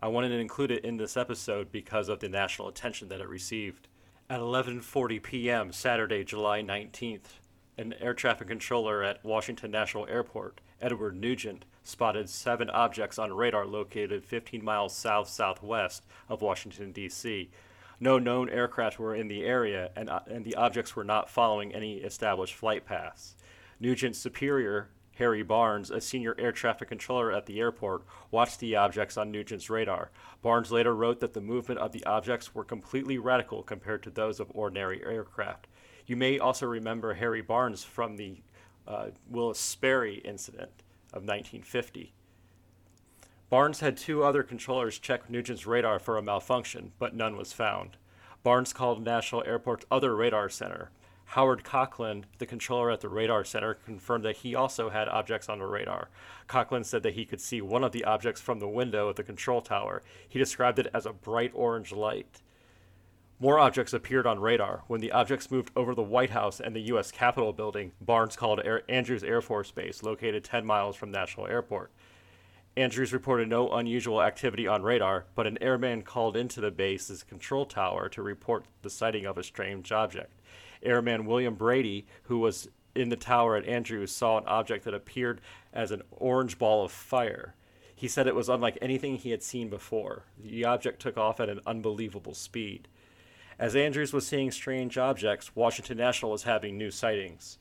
I 0.00 0.08
wanted 0.08 0.30
to 0.30 0.38
include 0.38 0.72
it 0.72 0.84
in 0.84 0.96
this 0.96 1.16
episode 1.16 1.70
because 1.70 2.08
of 2.08 2.18
the 2.18 2.28
national 2.28 2.68
attention 2.68 3.08
that 3.08 3.20
it 3.20 3.28
received. 3.28 3.86
At 4.28 4.40
11:40 4.40 5.22
p.m. 5.22 5.72
Saturday, 5.72 6.24
July 6.24 6.60
19th, 6.60 7.38
an 7.78 7.94
air 8.00 8.14
traffic 8.14 8.48
controller 8.48 9.04
at 9.04 9.24
Washington 9.24 9.70
National 9.70 10.08
Airport, 10.08 10.60
Edward 10.80 11.16
Nugent, 11.16 11.64
spotted 11.82 12.28
seven 12.28 12.70
objects 12.70 13.18
on 13.18 13.32
radar 13.32 13.66
located 13.66 14.24
15 14.24 14.64
miles 14.64 14.94
south 14.94 15.28
southwest 15.28 16.04
of 16.28 16.42
Washington, 16.42 16.92
D.C. 16.92 17.50
No 18.00 18.18
known 18.18 18.48
aircraft 18.50 18.98
were 18.98 19.14
in 19.14 19.28
the 19.28 19.44
area, 19.44 19.90
and, 19.94 20.10
uh, 20.10 20.20
and 20.26 20.44
the 20.44 20.56
objects 20.56 20.96
were 20.96 21.04
not 21.04 21.30
following 21.30 21.74
any 21.74 21.98
established 21.98 22.54
flight 22.54 22.84
paths. 22.84 23.36
Nugent's 23.80 24.18
superior, 24.18 24.88
Harry 25.16 25.42
Barnes, 25.42 25.90
a 25.90 26.00
senior 26.00 26.34
air 26.38 26.50
traffic 26.50 26.88
controller 26.88 27.30
at 27.30 27.46
the 27.46 27.60
airport, 27.60 28.02
watched 28.30 28.58
the 28.58 28.74
objects 28.74 29.16
on 29.16 29.30
Nugent's 29.30 29.70
radar. 29.70 30.10
Barnes 30.42 30.72
later 30.72 30.94
wrote 30.94 31.20
that 31.20 31.34
the 31.34 31.40
movement 31.40 31.80
of 31.80 31.92
the 31.92 32.04
objects 32.04 32.54
were 32.54 32.64
completely 32.64 33.16
radical 33.16 33.62
compared 33.62 34.02
to 34.02 34.10
those 34.10 34.40
of 34.40 34.50
ordinary 34.54 35.04
aircraft. 35.04 35.68
You 36.06 36.16
may 36.16 36.38
also 36.38 36.66
remember 36.66 37.14
Harry 37.14 37.42
Barnes 37.42 37.84
from 37.84 38.16
the 38.16 38.42
uh, 38.86 39.08
Willis 39.28 39.58
Sperry 39.58 40.16
incident 40.24 40.82
of 41.12 41.22
1950. 41.22 42.12
Barnes 43.50 43.80
had 43.80 43.96
two 43.96 44.24
other 44.24 44.42
controllers 44.42 44.98
check 44.98 45.28
Nugent's 45.28 45.66
radar 45.66 45.98
for 45.98 46.16
a 46.16 46.22
malfunction, 46.22 46.92
but 46.98 47.14
none 47.14 47.36
was 47.36 47.52
found. 47.52 47.96
Barnes 48.42 48.72
called 48.72 49.04
National 49.04 49.44
Airport's 49.46 49.86
other 49.90 50.14
radar 50.16 50.48
center, 50.48 50.90
Howard 51.26 51.64
Coughlin, 51.64 52.24
the 52.38 52.46
controller 52.46 52.90
at 52.90 53.00
the 53.00 53.08
radar 53.08 53.44
center, 53.44 53.74
confirmed 53.74 54.24
that 54.24 54.36
he 54.36 54.54
also 54.54 54.90
had 54.90 55.08
objects 55.08 55.48
on 55.48 55.58
the 55.58 55.66
radar. 55.66 56.08
Coughlin 56.48 56.84
said 56.84 57.02
that 57.02 57.14
he 57.14 57.24
could 57.24 57.40
see 57.40 57.60
one 57.60 57.82
of 57.82 57.92
the 57.92 58.04
objects 58.04 58.40
from 58.40 58.60
the 58.60 58.68
window 58.68 59.08
of 59.08 59.16
the 59.16 59.24
control 59.24 59.60
tower. 59.60 60.02
He 60.28 60.38
described 60.38 60.78
it 60.78 60.86
as 60.94 61.06
a 61.06 61.12
bright 61.12 61.50
orange 61.54 61.92
light. 61.92 62.42
More 63.40 63.58
objects 63.58 63.92
appeared 63.92 64.26
on 64.26 64.38
radar. 64.38 64.84
When 64.86 65.00
the 65.00 65.10
objects 65.10 65.50
moved 65.50 65.72
over 65.74 65.92
the 65.92 66.02
White 66.02 66.30
House 66.30 66.60
and 66.60 66.74
the 66.74 66.82
U.S. 66.82 67.10
Capitol 67.10 67.52
building, 67.52 67.90
Barnes 68.00 68.36
called 68.36 68.60
Air- 68.64 68.84
Andrews 68.88 69.24
Air 69.24 69.40
Force 69.40 69.72
Base, 69.72 70.04
located 70.04 70.44
10 70.44 70.64
miles 70.64 70.94
from 70.94 71.10
National 71.10 71.48
Airport. 71.48 71.90
Andrews 72.76 73.12
reported 73.12 73.48
no 73.48 73.70
unusual 73.70 74.22
activity 74.22 74.68
on 74.68 74.82
radar, 74.82 75.26
but 75.34 75.48
an 75.48 75.58
airman 75.60 76.02
called 76.02 76.36
into 76.36 76.60
the 76.60 76.70
base's 76.70 77.24
control 77.24 77.66
tower 77.66 78.08
to 78.08 78.22
report 78.22 78.66
the 78.82 78.90
sighting 78.90 79.26
of 79.26 79.36
a 79.36 79.42
strange 79.42 79.90
object. 79.90 80.40
Airman 80.82 81.26
William 81.26 81.54
Brady, 81.54 82.06
who 82.24 82.38
was 82.38 82.68
in 82.94 83.08
the 83.08 83.16
tower 83.16 83.56
at 83.56 83.66
Andrews, 83.66 84.12
saw 84.12 84.38
an 84.38 84.44
object 84.46 84.84
that 84.84 84.94
appeared 84.94 85.40
as 85.72 85.90
an 85.90 86.02
orange 86.12 86.56
ball 86.56 86.84
of 86.84 86.92
fire. 86.92 87.54
He 87.96 88.06
said 88.06 88.26
it 88.26 88.34
was 88.34 88.48
unlike 88.48 88.78
anything 88.80 89.16
he 89.16 89.30
had 89.30 89.42
seen 89.42 89.68
before. 89.68 90.24
The 90.40 90.64
object 90.64 91.00
took 91.00 91.16
off 91.16 91.40
at 91.40 91.48
an 91.48 91.60
unbelievable 91.66 92.34
speed. 92.34 92.88
As 93.58 93.76
Andrews 93.76 94.12
was 94.12 94.26
seeing 94.26 94.50
strange 94.50 94.98
objects, 94.98 95.54
Washington 95.54 95.96
National 95.96 96.32
was 96.32 96.42
having 96.42 96.76
new 96.76 96.90
sightings. 96.90 97.58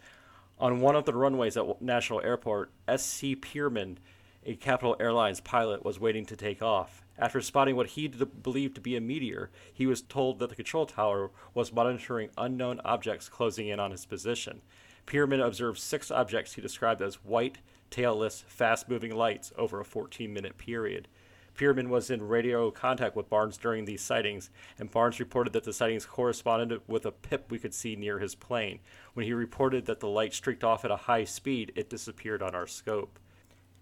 On 0.59 0.81
one 0.81 0.95
of 0.95 1.05
the 1.05 1.13
runways 1.13 1.55
at 1.55 1.81
National 1.81 2.21
Airport, 2.21 2.71
S.C. 2.87 3.35
Pierman, 3.35 3.97
a 4.43 4.55
Capital 4.55 4.95
Airlines 4.99 5.39
pilot, 5.39 5.85
was 5.85 5.99
waiting 5.99 6.25
to 6.25 6.35
take 6.35 6.63
off. 6.63 7.03
After 7.17 7.41
spotting 7.41 7.75
what 7.75 7.89
he 7.89 8.07
believed 8.07 8.73
to 8.75 8.81
be 8.81 8.95
a 8.95 9.01
meteor, 9.01 9.51
he 9.71 9.85
was 9.85 10.01
told 10.01 10.39
that 10.39 10.49
the 10.49 10.55
control 10.55 10.87
tower 10.87 11.29
was 11.53 11.71
monitoring 11.71 12.31
unknown 12.39 12.81
objects 12.83 13.29
closing 13.29 13.67
in 13.67 13.79
on 13.79 13.91
his 13.91 14.07
position. 14.07 14.61
Pierman 15.05 15.45
observed 15.45 15.79
six 15.79 16.09
objects 16.09 16.53
he 16.53 16.61
described 16.61 17.03
as 17.03 17.23
white, 17.23 17.59
tailless, 17.91 18.43
fast 18.47 18.89
moving 18.89 19.15
lights 19.15 19.53
over 19.57 19.79
a 19.79 19.85
14 19.85 20.33
minute 20.33 20.57
period. 20.57 21.07
Pierman 21.55 21.89
was 21.89 22.09
in 22.09 22.27
radio 22.27 22.71
contact 22.71 23.15
with 23.15 23.29
Barnes 23.29 23.57
during 23.57 23.85
these 23.85 24.01
sightings, 24.01 24.49
and 24.79 24.89
Barnes 24.89 25.19
reported 25.19 25.53
that 25.53 25.63
the 25.63 25.73
sightings 25.73 26.05
corresponded 26.05 26.81
with 26.87 27.05
a 27.05 27.11
pip 27.11 27.45
we 27.49 27.59
could 27.59 27.73
see 27.73 27.95
near 27.95 28.19
his 28.19 28.35
plane. 28.35 28.79
When 29.13 29.25
he 29.25 29.33
reported 29.33 29.85
that 29.85 29.99
the 29.99 30.07
light 30.07 30.33
streaked 30.33 30.63
off 30.63 30.83
at 30.83 30.91
a 30.91 30.95
high 30.95 31.25
speed, 31.25 31.71
it 31.75 31.89
disappeared 31.89 32.41
on 32.41 32.55
our 32.55 32.67
scope. 32.67 33.19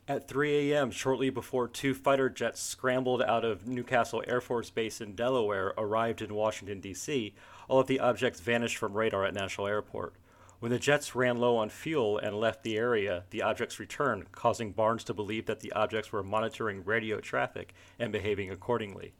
At 0.08 0.28
3 0.28 0.72
a.m., 0.72 0.92
shortly 0.92 1.30
before 1.30 1.68
two 1.68 1.94
fighter 1.94 2.30
jets 2.30 2.60
scrambled 2.60 3.22
out 3.22 3.46
of 3.46 3.68
Newcastle 3.68 4.24
Air 4.28 4.42
Force 4.42 4.70
Base 4.70 5.00
in 5.00 5.16
Delaware 5.16 5.74
arrived 5.78 6.22
in 6.22 6.34
Washington, 6.34 6.82
D.C., 6.82 7.34
all 7.70 7.80
of 7.80 7.88
the 7.88 8.00
objects 8.00 8.42
vanished 8.42 8.78
from 8.78 8.94
radar 8.94 9.24
at 9.24 9.34
National 9.34 9.68
Airport. 9.68 10.16
When 10.62 10.72
the 10.72 10.78
jets 10.78 11.16
ran 11.16 11.40
low 11.40 11.58
on 11.58 11.72
fuel 11.72 12.20
and 12.20 12.40
left 12.40 12.62
the 12.62 12.78
area, 12.78 13.24
the 13.32 13.42
objects 13.42 13.80
returned, 13.80 14.32
causing 14.32 14.74
Barnes 14.74 15.04
to 15.06 15.14
believe 15.16 15.48
that 15.48 15.62
the 15.62 15.72
objects 15.72 16.12
were 16.12 16.22
monitoring 16.22 16.86
radio 16.86 17.20
traffic 17.20 17.74
and 17.98 18.12
behaving 18.12 18.52
accordingly. 18.52 19.14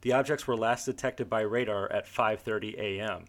The 0.00 0.12
objects 0.12 0.48
were 0.48 0.56
last 0.56 0.86
detected 0.86 1.30
by 1.30 1.42
radar 1.42 1.86
at 1.92 2.08
5:30 2.08 2.76
a.m. 2.76 3.26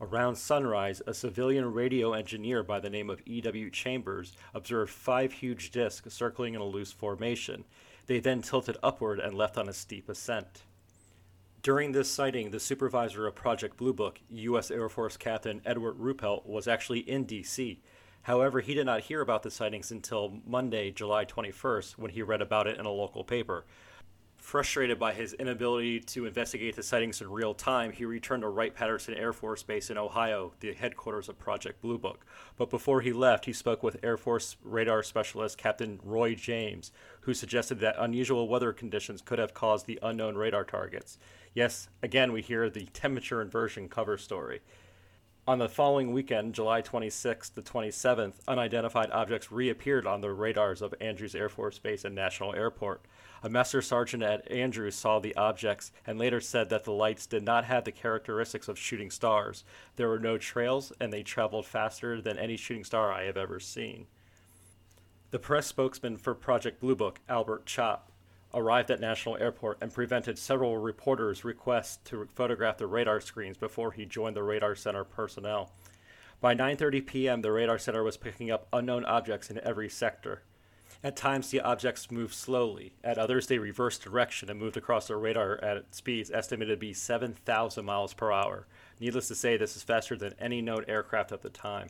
Around 0.00 0.34
sunrise, 0.34 1.02
a 1.06 1.14
civilian 1.14 1.72
radio 1.72 2.14
engineer 2.14 2.64
by 2.64 2.80
the 2.80 2.90
name 2.90 3.08
of 3.08 3.22
E.W. 3.26 3.70
Chambers 3.70 4.32
observed 4.52 4.90
five 4.90 5.34
huge 5.34 5.70
disks 5.70 6.12
circling 6.12 6.54
in 6.54 6.60
a 6.60 6.64
loose 6.64 6.90
formation. 6.90 7.62
They 8.08 8.18
then 8.18 8.42
tilted 8.42 8.76
upward 8.82 9.20
and 9.20 9.34
left 9.34 9.56
on 9.56 9.68
a 9.68 9.72
steep 9.72 10.08
ascent. 10.08 10.64
During 11.64 11.92
this 11.92 12.10
sighting, 12.10 12.50
the 12.50 12.60
supervisor 12.60 13.26
of 13.26 13.36
Project 13.36 13.78
Blue 13.78 13.94
Book, 13.94 14.20
U.S. 14.28 14.70
Air 14.70 14.90
Force 14.90 15.16
Captain 15.16 15.62
Edward 15.64 15.98
Ruppelt, 15.98 16.44
was 16.44 16.68
actually 16.68 16.98
in 16.98 17.24
D.C. 17.24 17.80
However, 18.20 18.60
he 18.60 18.74
did 18.74 18.84
not 18.84 19.00
hear 19.00 19.22
about 19.22 19.42
the 19.42 19.50
sightings 19.50 19.90
until 19.90 20.40
Monday, 20.46 20.90
July 20.90 21.24
21st, 21.24 21.92
when 21.92 22.10
he 22.10 22.20
read 22.20 22.42
about 22.42 22.66
it 22.66 22.78
in 22.78 22.84
a 22.84 22.90
local 22.90 23.24
paper. 23.24 23.64
Frustrated 24.44 24.98
by 24.98 25.14
his 25.14 25.32
inability 25.32 26.00
to 26.00 26.26
investigate 26.26 26.76
the 26.76 26.82
sightings 26.82 27.22
in 27.22 27.30
real 27.30 27.54
time, 27.54 27.92
he 27.92 28.04
returned 28.04 28.42
to 28.42 28.48
Wright 28.50 28.74
Patterson 28.74 29.14
Air 29.14 29.32
Force 29.32 29.62
Base 29.62 29.88
in 29.88 29.96
Ohio, 29.96 30.52
the 30.60 30.74
headquarters 30.74 31.30
of 31.30 31.38
Project 31.38 31.80
Blue 31.80 31.96
Book. 31.96 32.26
But 32.58 32.68
before 32.68 33.00
he 33.00 33.10
left, 33.14 33.46
he 33.46 33.54
spoke 33.54 33.82
with 33.82 33.96
Air 34.02 34.18
Force 34.18 34.58
radar 34.62 35.02
specialist 35.02 35.56
Captain 35.56 35.98
Roy 36.04 36.34
James, 36.34 36.92
who 37.22 37.32
suggested 37.32 37.80
that 37.80 37.96
unusual 37.98 38.46
weather 38.46 38.74
conditions 38.74 39.22
could 39.22 39.38
have 39.38 39.54
caused 39.54 39.86
the 39.86 39.98
unknown 40.02 40.36
radar 40.36 40.64
targets. 40.64 41.18
Yes, 41.54 41.88
again, 42.02 42.30
we 42.30 42.42
hear 42.42 42.68
the 42.68 42.84
temperature 42.92 43.40
inversion 43.40 43.88
cover 43.88 44.18
story. 44.18 44.60
On 45.46 45.58
the 45.58 45.68
following 45.68 46.14
weekend, 46.14 46.54
July 46.54 46.80
26th 46.80 47.52
to 47.52 47.60
27th, 47.60 48.36
unidentified 48.48 49.10
objects 49.10 49.52
reappeared 49.52 50.06
on 50.06 50.22
the 50.22 50.32
radars 50.32 50.80
of 50.80 50.94
Andrews 51.02 51.34
Air 51.34 51.50
Force 51.50 51.78
Base 51.78 52.06
and 52.06 52.14
National 52.14 52.54
Airport. 52.54 53.02
A 53.42 53.50
master 53.50 53.82
sergeant 53.82 54.22
at 54.22 54.50
Andrews 54.50 54.94
saw 54.94 55.18
the 55.18 55.36
objects 55.36 55.92
and 56.06 56.18
later 56.18 56.40
said 56.40 56.70
that 56.70 56.84
the 56.84 56.92
lights 56.92 57.26
did 57.26 57.42
not 57.42 57.66
have 57.66 57.84
the 57.84 57.92
characteristics 57.92 58.68
of 58.68 58.78
shooting 58.78 59.10
stars. 59.10 59.64
There 59.96 60.08
were 60.08 60.18
no 60.18 60.38
trails, 60.38 60.94
and 60.98 61.12
they 61.12 61.22
traveled 61.22 61.66
faster 61.66 62.22
than 62.22 62.38
any 62.38 62.56
shooting 62.56 62.84
star 62.84 63.12
I 63.12 63.24
have 63.24 63.36
ever 63.36 63.60
seen. 63.60 64.06
The 65.30 65.38
press 65.38 65.66
spokesman 65.66 66.16
for 66.16 66.34
Project 66.34 66.80
Blue 66.80 66.96
Book, 66.96 67.20
Albert 67.28 67.66
Chop, 67.66 68.10
arrived 68.54 68.90
at 68.90 69.00
National 69.00 69.36
Airport 69.36 69.78
and 69.80 69.92
prevented 69.92 70.38
several 70.38 70.78
reporters' 70.78 71.44
requests 71.44 71.98
to 72.04 72.28
photograph 72.34 72.78
the 72.78 72.86
radar 72.86 73.20
screens 73.20 73.56
before 73.56 73.92
he 73.92 74.04
joined 74.04 74.36
the 74.36 74.42
radar 74.42 74.74
center 74.74 75.04
personnel. 75.04 75.72
By 76.40 76.54
9:30 76.54 77.06
p.m., 77.06 77.42
the 77.42 77.52
radar 77.52 77.78
center 77.78 78.02
was 78.02 78.16
picking 78.16 78.50
up 78.50 78.68
unknown 78.72 79.04
objects 79.04 79.50
in 79.50 79.58
every 79.60 79.88
sector. 79.88 80.42
At 81.02 81.16
times, 81.16 81.50
the 81.50 81.60
objects 81.60 82.10
moved 82.10 82.34
slowly. 82.34 82.94
At 83.02 83.18
others, 83.18 83.46
they 83.46 83.58
reversed 83.58 84.02
direction 84.02 84.48
and 84.48 84.58
moved 84.58 84.76
across 84.76 85.08
the 85.08 85.16
radar 85.16 85.62
at 85.62 85.94
speeds 85.94 86.30
estimated 86.30 86.78
to 86.78 86.80
be 86.80 86.94
7,000 86.94 87.84
miles 87.84 88.14
per 88.14 88.32
hour. 88.32 88.66
Needless 89.00 89.28
to 89.28 89.34
say, 89.34 89.56
this 89.56 89.76
is 89.76 89.82
faster 89.82 90.16
than 90.16 90.34
any 90.38 90.62
known 90.62 90.84
aircraft 90.88 91.32
at 91.32 91.42
the 91.42 91.50
time. 91.50 91.88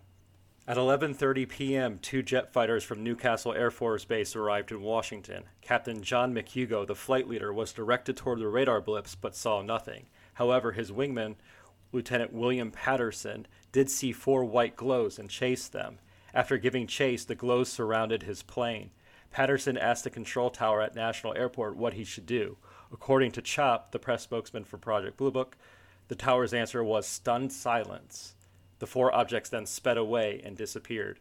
At 0.67 0.79
11:30 0.79 1.47
p.m., 1.47 1.99
two 1.99 2.23
jet 2.23 2.51
fighters 2.51 2.83
from 2.83 3.05
Newcastle 3.05 3.53
Air 3.53 3.71
Force 3.71 4.07
Base 4.07 4.35
arrived 4.35 4.71
in 4.71 4.81
Washington. 4.81 5.45
Captain 5.61 6.03
John 6.03 6.33
McHugo, 6.33 6.87
the 6.87 6.95
flight 6.95 7.29
leader, 7.29 7.53
was 7.53 7.71
directed 7.71 8.17
toward 8.17 8.39
the 8.39 8.49
radar 8.49 8.81
blips 8.81 9.15
but 9.15 9.37
saw 9.37 9.61
nothing. 9.61 10.07
However, 10.33 10.73
his 10.73 10.91
wingman, 10.91 11.35
Lieutenant 11.93 12.33
William 12.33 12.71
Patterson, 12.71 13.47
did 13.73 13.91
see 13.91 14.11
four 14.11 14.43
white 14.43 14.75
glows 14.75 15.19
and 15.19 15.29
chased 15.29 15.73
them. 15.73 15.99
After 16.33 16.57
giving 16.57 16.87
chase, 16.87 17.27
the 17.27 17.35
glows 17.35 17.69
surrounded 17.69 18.23
his 18.23 18.43
plane. 18.43 18.91
Patterson 19.31 19.77
asked 19.77 20.05
the 20.05 20.11
control 20.11 20.49
tower 20.49 20.81
at 20.81 20.95
National 20.95 21.37
Airport 21.37 21.77
what 21.77 21.93
he 21.93 22.05
should 22.05 22.25
do. 22.25 22.57
According 22.91 23.33
to 23.33 23.43
Chop, 23.43 23.93
the 23.93 23.99
press 23.99 24.23
spokesman 24.23 24.65
for 24.65 24.79
Project 24.79 25.19
Blue 25.19 25.31
Book, 25.31 25.59
the 26.09 26.15
tower's 26.15 26.55
answer 26.55 26.83
was 26.83 27.07
stunned 27.07 27.53
silence. 27.53 28.35
The 28.79 28.87
four 28.87 29.15
objects 29.15 29.51
then 29.51 29.67
sped 29.67 29.97
away 29.97 30.41
and 30.45 30.57
disappeared. 30.57 31.21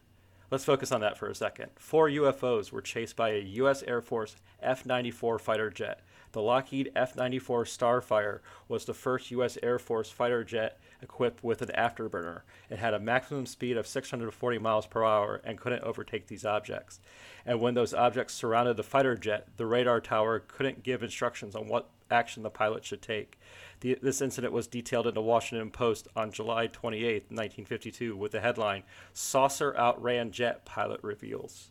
Let's 0.51 0.65
focus 0.65 0.91
on 0.91 1.01
that 1.01 1.17
for 1.17 1.27
a 1.27 1.35
second. 1.35 1.71
Four 1.77 2.09
UFOs 2.09 2.71
were 2.71 2.81
chased 2.81 3.15
by 3.15 3.29
a 3.29 3.39
U.S. 3.39 3.83
Air 3.87 4.01
Force 4.01 4.35
F 4.61 4.85
94 4.85 5.39
fighter 5.39 5.69
jet. 5.71 6.01
The 6.33 6.41
Lockheed 6.41 6.91
F 6.95 7.15
94 7.15 7.65
Starfire 7.65 8.39
was 8.67 8.85
the 8.85 8.93
first 8.93 9.31
U.S. 9.31 9.57
Air 9.61 9.79
Force 9.79 10.09
fighter 10.09 10.43
jet 10.43 10.79
equipped 11.01 11.43
with 11.43 11.61
an 11.61 11.69
afterburner. 11.77 12.41
It 12.69 12.79
had 12.79 12.93
a 12.93 12.99
maximum 12.99 13.45
speed 13.45 13.77
of 13.77 13.87
640 13.87 14.57
miles 14.57 14.87
per 14.87 15.03
hour 15.03 15.41
and 15.43 15.59
couldn't 15.59 15.83
overtake 15.83 16.27
these 16.27 16.45
objects. 16.45 16.99
And 17.45 17.59
when 17.59 17.73
those 17.73 17.93
objects 17.93 18.33
surrounded 18.33 18.77
the 18.77 18.83
fighter 18.83 19.15
jet, 19.15 19.47
the 19.57 19.65
radar 19.65 20.01
tower 20.01 20.39
couldn't 20.39 20.83
give 20.83 21.03
instructions 21.03 21.55
on 21.55 21.67
what 21.67 21.89
action 22.13 22.43
the 22.43 22.49
pilot 22.49 22.85
should 22.85 23.01
take. 23.01 23.39
The, 23.81 23.97
this 24.01 24.21
incident 24.21 24.53
was 24.53 24.67
detailed 24.67 25.07
in 25.07 25.13
the 25.13 25.21
Washington 25.21 25.71
Post 25.71 26.07
on 26.15 26.31
July 26.31 26.67
28, 26.67 27.23
1952, 27.29 28.15
with 28.15 28.31
the 28.31 28.39
headline 28.39 28.83
Saucer 29.13 29.73
Outran 29.77 30.31
Jet 30.31 30.63
Pilot 30.63 31.01
Reveals. 31.03 31.69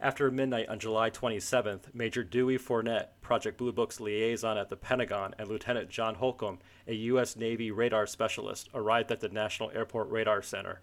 After 0.00 0.30
midnight 0.30 0.68
on 0.68 0.78
July 0.78 1.08
27th, 1.10 1.94
Major 1.94 2.24
Dewey 2.24 2.58
Fournet, 2.58 3.08
Project 3.22 3.56
Blue 3.56 3.72
Book's 3.72 4.00
liaison 4.00 4.58
at 4.58 4.68
the 4.68 4.76
Pentagon, 4.76 5.34
and 5.38 5.48
Lieutenant 5.48 5.88
John 5.88 6.16
Holcomb, 6.16 6.58
a 6.86 6.94
U.S. 6.94 7.36
Navy 7.36 7.70
radar 7.70 8.06
specialist, 8.06 8.68
arrived 8.74 9.10
at 9.12 9.20
the 9.20 9.28
National 9.28 9.70
Airport 9.70 10.10
Radar 10.10 10.42
Center. 10.42 10.80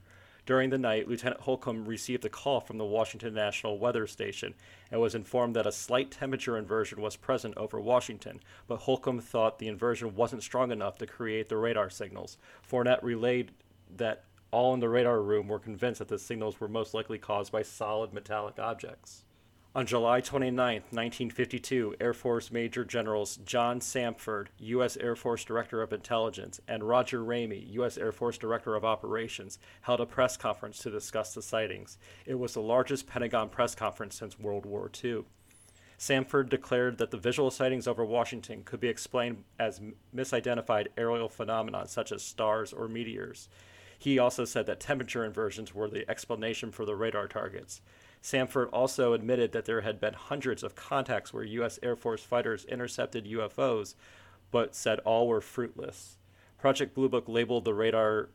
During 0.52 0.70
the 0.70 0.78
night, 0.78 1.08
Lieutenant 1.08 1.40
Holcomb 1.40 1.86
received 1.86 2.26
a 2.26 2.30
call 2.30 2.60
from 2.60 2.78
the 2.78 2.84
Washington 2.84 3.34
National 3.34 3.80
Weather 3.80 4.06
Station 4.06 4.54
and 4.92 5.00
was 5.00 5.16
informed 5.16 5.56
that 5.56 5.66
a 5.66 5.72
slight 5.72 6.12
temperature 6.12 6.58
inversion 6.58 7.00
was 7.00 7.16
present 7.16 7.56
over 7.56 7.80
Washington, 7.80 8.42
but 8.68 8.80
Holcomb 8.80 9.22
thought 9.22 9.60
the 9.60 9.70
inversion 9.70 10.14
wasn't 10.14 10.44
strong 10.44 10.74
enough 10.74 10.98
to 10.98 11.08
create 11.08 11.48
the 11.48 11.56
radar 11.56 11.90
signals. 11.90 12.38
Fournet 12.70 13.02
relayed 13.02 13.52
that 13.96 14.26
all 14.52 14.74
in 14.74 14.82
the 14.82 14.90
radar 14.90 15.22
room 15.22 15.48
were 15.48 15.58
convinced 15.58 16.00
that 16.00 16.10
the 16.10 16.20
signals 16.20 16.60
were 16.60 16.68
most 16.68 16.94
likely 16.94 17.18
caused 17.18 17.54
by 17.54 17.62
solid 17.62 18.12
metallic 18.12 18.60
objects. 18.60 19.24
On 19.74 19.86
July 19.86 20.20
29, 20.20 20.58
1952, 20.58 21.96
Air 22.02 22.14
Force 22.14 22.52
Major 22.52 22.84
Generals 22.84 23.38
John 23.46 23.80
Samford, 23.80 24.48
U.S. 24.58 24.98
Air 24.98 25.16
Force 25.16 25.46
Director 25.46 25.82
of 25.82 25.94
Intelligence, 25.94 26.60
and 26.68 26.84
Roger 26.84 27.24
Ramey, 27.24 27.72
U.S. 27.76 27.98
Air 27.98 28.12
Force 28.12 28.38
Director 28.38 28.76
of 28.76 28.84
Operations, 28.84 29.60
held 29.84 30.02
a 30.02 30.06
press 30.06 30.36
conference 30.36 30.80
to 30.80 30.92
discuss 30.92 31.34
the 31.34 31.42
sightings. 31.42 31.98
It 32.26 32.38
was 32.38 32.54
the 32.54 32.60
largest 32.60 33.08
Pentagon 33.08 33.48
press 33.48 33.74
conference 33.74 34.16
since 34.16 34.38
World 34.38 34.66
War 34.66 34.92
II. 35.02 35.24
Samford 35.98 36.50
declared 36.50 36.98
that 36.98 37.12
the 37.12 37.18
visual 37.18 37.50
sightings 37.50 37.88
over 37.88 38.04
Washington 38.04 38.64
could 38.66 38.82
be 38.82 38.90
explained 38.90 39.46
as 39.58 39.80
misidentified 40.14 40.88
aerial 40.98 41.30
phenomena 41.30 41.88
such 41.88 42.12
as 42.12 42.22
stars 42.22 42.74
or 42.74 42.90
meteors. 42.90 43.48
He 43.98 44.20
also 44.20 44.44
said 44.44 44.66
that 44.66 44.82
temperature 44.82 45.24
inversions 45.24 45.74
were 45.74 45.88
the 45.88 46.10
explanation 46.10 46.72
for 46.72 46.86
the 46.86 46.96
radar 46.96 47.30
targets. 47.30 47.80
Samford 48.22 48.70
also 48.72 49.14
admitted 49.14 49.52
that 49.52 49.66
there 49.66 49.82
had 49.82 50.00
been 50.00 50.14
hundreds 50.14 50.64
of 50.64 50.76
contacts 50.76 51.34
where 51.34 51.44
U.S. 51.44 51.80
Air 51.82 51.96
Force 51.96 52.24
fighters 52.24 52.66
intercepted 52.66 53.26
UFOs, 53.26 53.96
but 54.52 54.76
said 54.76 55.00
all 55.00 55.28
were 55.28 55.42
fruitless. 55.42 56.18
Project 56.60 56.94
Blue 56.94 57.10
Book 57.10 57.26
labeled 57.28 57.66
the 57.66 57.74
radar 57.74 58.30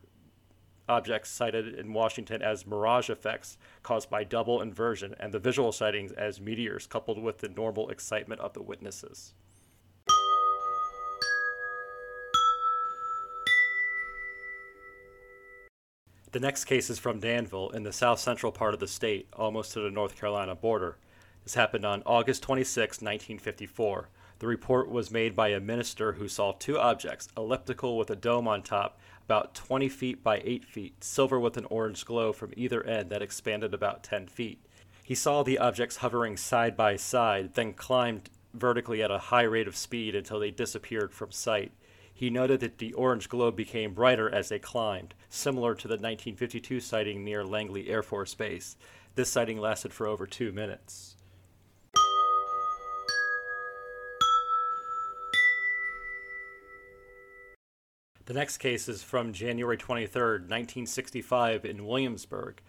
objects 0.89 1.29
cited 1.29 1.73
in 1.75 1.93
Washington 1.93 2.41
as 2.41 2.65
mirage 2.65 3.09
effects 3.09 3.57
caused 3.83 4.09
by 4.09 4.23
double 4.23 4.61
inversion, 4.61 5.15
and 5.19 5.33
the 5.33 5.39
visual 5.39 5.71
sightings 5.71 6.11
as 6.11 6.41
meteors 6.41 6.87
coupled 6.87 7.21
with 7.21 7.39
the 7.39 7.49
normal 7.49 7.89
excitement 7.89 8.41
of 8.41 8.53
the 8.53 8.61
witnesses. 8.61 9.33
The 16.37 16.41
next 16.41 16.65
case 16.65 16.91
is 16.91 16.99
from 16.99 17.19
Danville 17.19 17.71
in 17.71 17.81
the 17.81 17.91
south 17.91 18.19
central 18.19 18.51
part 18.51 18.75
of 18.75 18.79
the 18.79 18.87
state, 18.87 19.27
almost 19.33 19.73
to 19.73 19.79
the 19.79 19.89
North 19.89 20.15
Carolina 20.15 20.53
border. 20.53 20.99
This 21.43 21.55
happened 21.55 21.83
on 21.83 22.03
August 22.05 22.43
26, 22.43 23.01
1954. 23.01 24.09
The 24.37 24.45
report 24.45 24.87
was 24.87 25.09
made 25.09 25.35
by 25.35 25.47
a 25.47 25.59
minister 25.59 26.13
who 26.13 26.27
saw 26.27 26.51
two 26.51 26.77
objects, 26.77 27.27
elliptical 27.35 27.97
with 27.97 28.11
a 28.11 28.15
dome 28.15 28.47
on 28.47 28.61
top, 28.61 28.99
about 29.25 29.55
20 29.55 29.89
feet 29.89 30.23
by 30.23 30.43
8 30.45 30.63
feet, 30.63 31.03
silver 31.03 31.39
with 31.39 31.57
an 31.57 31.65
orange 31.71 32.05
glow 32.05 32.31
from 32.31 32.53
either 32.55 32.83
end 32.83 33.09
that 33.09 33.23
expanded 33.23 33.73
about 33.73 34.03
10 34.03 34.27
feet. 34.27 34.63
He 35.03 35.15
saw 35.15 35.41
the 35.41 35.57
objects 35.57 35.97
hovering 35.97 36.37
side 36.37 36.77
by 36.77 36.97
side, 36.97 37.55
then 37.55 37.73
climbed 37.73 38.29
vertically 38.53 39.01
at 39.01 39.09
a 39.09 39.17
high 39.17 39.41
rate 39.41 39.67
of 39.67 39.75
speed 39.75 40.13
until 40.13 40.39
they 40.39 40.51
disappeared 40.51 41.15
from 41.15 41.31
sight. 41.31 41.71
He 42.17 42.31
noted 42.31 42.61
that 42.61 42.79
the 42.79 42.93
orange 42.93 43.29
glow 43.29 43.51
became 43.51 43.93
brighter 43.93 44.27
as 44.27 44.49
they 44.49 44.57
climbed, 44.57 45.13
similar 45.29 45.75
to 45.75 45.87
the 45.87 45.93
1952 45.93 46.79
sighting 46.79 47.23
near 47.23 47.45
Langley 47.45 47.89
Air 47.89 48.01
Force 48.01 48.33
Base. 48.33 48.75
This 49.13 49.29
sighting 49.29 49.59
lasted 49.59 49.93
for 49.93 50.07
over 50.07 50.25
two 50.25 50.51
minutes. 50.51 51.15
The 58.25 58.33
next 58.33 58.57
case 58.57 58.89
is 58.89 59.03
from 59.03 59.31
January 59.31 59.77
23, 59.77 60.21
1965, 60.21 61.65
in 61.65 61.85
Williamsburg. 61.85 62.61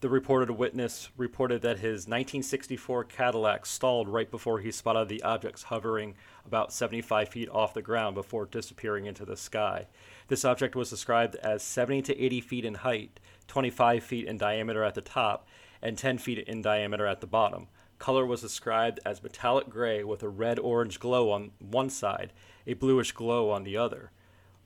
The 0.00 0.08
reported 0.08 0.52
witness 0.52 1.10
reported 1.16 1.60
that 1.62 1.80
his 1.80 2.06
1964 2.06 3.04
Cadillac 3.04 3.66
stalled 3.66 4.08
right 4.08 4.30
before 4.30 4.60
he 4.60 4.70
spotted 4.70 5.08
the 5.08 5.22
objects 5.24 5.64
hovering 5.64 6.14
about 6.48 6.72
75 6.72 7.28
feet 7.28 7.48
off 7.50 7.74
the 7.74 7.82
ground 7.82 8.14
before 8.14 8.46
disappearing 8.46 9.04
into 9.04 9.24
the 9.24 9.36
sky. 9.36 9.86
This 10.28 10.44
object 10.44 10.74
was 10.74 10.90
described 10.90 11.36
as 11.36 11.62
70 11.62 12.02
to 12.02 12.18
80 12.18 12.40
feet 12.40 12.64
in 12.64 12.74
height, 12.74 13.20
25 13.46 14.02
feet 14.02 14.26
in 14.26 14.38
diameter 14.38 14.82
at 14.82 14.94
the 14.94 15.02
top, 15.02 15.46
and 15.82 15.96
10 15.96 16.18
feet 16.18 16.38
in 16.38 16.62
diameter 16.62 17.06
at 17.06 17.20
the 17.20 17.26
bottom. 17.26 17.68
Color 17.98 18.24
was 18.24 18.40
described 18.40 18.98
as 19.04 19.22
metallic 19.22 19.68
gray 19.68 20.02
with 20.02 20.22
a 20.22 20.28
red 20.28 20.58
orange 20.58 20.98
glow 20.98 21.30
on 21.30 21.50
one 21.58 21.90
side, 21.90 22.32
a 22.66 22.74
bluish 22.74 23.12
glow 23.12 23.50
on 23.50 23.64
the 23.64 23.76
other. 23.76 24.10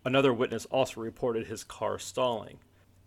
Another 0.04 0.32
witness 0.32 0.66
also 0.66 1.00
reported 1.00 1.46
his 1.46 1.64
car 1.64 1.98
stalling. 1.98 2.58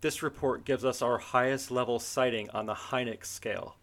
This 0.01 0.21
report 0.21 0.65
gives 0.65 0.83
us 0.83 1.01
our 1.01 1.17
highest 1.17 1.71
level 1.71 1.99
sighting 1.99 2.49
on 2.51 2.65
the 2.65 2.75
Hynek 2.75 3.25
scale. 3.25 3.77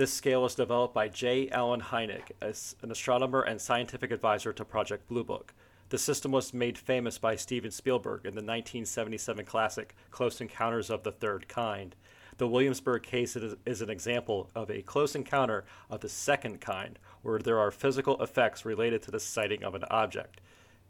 This 0.00 0.14
scale 0.14 0.40
was 0.40 0.54
developed 0.54 0.94
by 0.94 1.08
J. 1.08 1.50
Allen 1.50 1.82
Hynek, 1.82 2.30
an 2.40 2.90
astronomer 2.90 3.42
and 3.42 3.60
scientific 3.60 4.10
advisor 4.10 4.50
to 4.50 4.64
Project 4.64 5.06
Blue 5.08 5.22
Book. 5.22 5.52
The 5.90 5.98
system 5.98 6.32
was 6.32 6.54
made 6.54 6.78
famous 6.78 7.18
by 7.18 7.36
Steven 7.36 7.70
Spielberg 7.70 8.20
in 8.20 8.32
the 8.34 8.40
1977 8.40 9.44
classic 9.44 9.94
Close 10.10 10.40
Encounters 10.40 10.88
of 10.88 11.02
the 11.02 11.12
Third 11.12 11.48
Kind. 11.48 11.96
The 12.38 12.48
Williamsburg 12.48 13.02
case 13.02 13.36
is 13.36 13.82
an 13.82 13.90
example 13.90 14.48
of 14.54 14.70
a 14.70 14.80
close 14.80 15.14
encounter 15.14 15.66
of 15.90 16.00
the 16.00 16.08
second 16.08 16.62
kind, 16.62 16.98
where 17.20 17.38
there 17.38 17.58
are 17.58 17.70
physical 17.70 18.22
effects 18.22 18.64
related 18.64 19.02
to 19.02 19.10
the 19.10 19.20
sighting 19.20 19.62
of 19.62 19.74
an 19.74 19.84
object. 19.90 20.40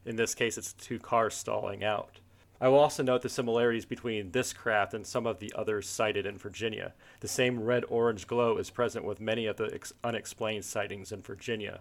In 0.06 0.14
this 0.14 0.36
case, 0.36 0.56
it's 0.56 0.72
two 0.72 1.00
cars 1.00 1.34
stalling 1.34 1.82
out. 1.82 2.20
I 2.62 2.68
will 2.68 2.78
also 2.78 3.02
note 3.02 3.22
the 3.22 3.30
similarities 3.30 3.86
between 3.86 4.32
this 4.32 4.52
craft 4.52 4.92
and 4.92 5.06
some 5.06 5.26
of 5.26 5.38
the 5.38 5.52
others 5.56 5.88
cited 5.88 6.26
in 6.26 6.36
Virginia. 6.36 6.92
The 7.20 7.28
same 7.28 7.62
red 7.62 7.84
orange 7.88 8.26
glow 8.26 8.58
is 8.58 8.68
present 8.68 9.04
with 9.04 9.18
many 9.18 9.46
of 9.46 9.56
the 9.56 9.70
ex- 9.72 9.94
unexplained 10.04 10.66
sightings 10.66 11.10
in 11.10 11.22
Virginia. 11.22 11.80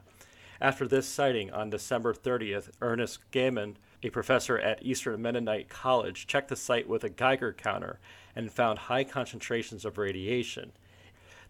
After 0.62 0.88
this 0.88 1.06
sighting 1.06 1.52
on 1.52 1.70
December 1.70 2.14
30th, 2.14 2.70
Ernest 2.82 3.20
Gehman, 3.32 3.76
a 4.04 4.10
professor 4.10 4.58
at 4.58 4.84
Eastern 4.84 5.22
Mennonite 5.22 5.68
College, 5.68 6.28
checked 6.28 6.48
the 6.48 6.56
site 6.56 6.88
with 6.88 7.04
a 7.04 7.10
Geiger 7.10 7.52
counter 7.52 8.00
and 8.34 8.52
found 8.52 8.80
high 8.80 9.04
concentrations 9.04 9.84
of 9.84 9.98
radiation 9.98 10.72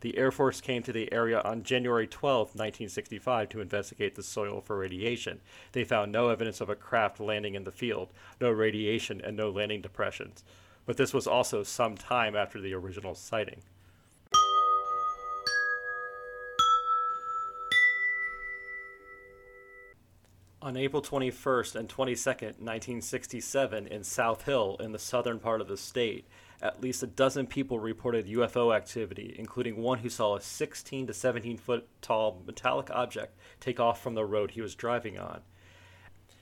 the 0.01 0.17
Air 0.17 0.31
Force 0.31 0.61
came 0.61 0.81
to 0.83 0.93
the 0.93 1.11
area 1.11 1.41
on 1.41 1.63
January 1.63 2.07
12, 2.07 2.55
1965, 2.55 3.49
to 3.49 3.61
investigate 3.61 4.15
the 4.15 4.23
soil 4.23 4.61
for 4.61 4.77
radiation. 4.77 5.41
They 5.73 5.83
found 5.83 6.11
no 6.11 6.29
evidence 6.29 6.61
of 6.61 6.69
a 6.69 6.75
craft 6.75 7.19
landing 7.19 7.55
in 7.55 7.65
the 7.65 7.71
field, 7.71 8.09
no 8.39 8.49
radiation, 8.49 9.21
and 9.21 9.35
no 9.35 9.49
landing 9.49 9.81
depressions. 9.81 10.43
But 10.85 10.97
this 10.97 11.13
was 11.13 11.27
also 11.27 11.63
some 11.63 11.95
time 11.95 12.35
after 12.35 12.61
the 12.61 12.73
original 12.73 13.13
sighting. 13.13 13.61
On 20.61 20.75
April 20.75 21.01
21st 21.01 21.75
and 21.75 21.87
22nd, 21.87 22.59
1967, 22.59 23.87
in 23.87 24.03
South 24.03 24.43
Hill, 24.43 24.75
in 24.79 24.91
the 24.91 24.99
southern 24.99 25.39
part 25.39 25.61
of 25.61 25.67
the 25.67 25.77
state, 25.77 26.25
at 26.61 26.81
least 26.81 27.03
a 27.03 27.07
dozen 27.07 27.47
people 27.47 27.79
reported 27.79 28.27
UFO 28.27 28.75
activity, 28.75 29.35
including 29.37 29.77
one 29.77 29.99
who 29.99 30.09
saw 30.09 30.35
a 30.35 30.41
16 30.41 31.07
to 31.07 31.13
17 31.13 31.57
foot 31.57 31.87
tall 32.01 32.41
metallic 32.45 32.89
object 32.91 33.37
take 33.59 33.79
off 33.79 34.01
from 34.01 34.15
the 34.15 34.25
road 34.25 34.51
he 34.51 34.61
was 34.61 34.75
driving 34.75 35.17
on. 35.17 35.41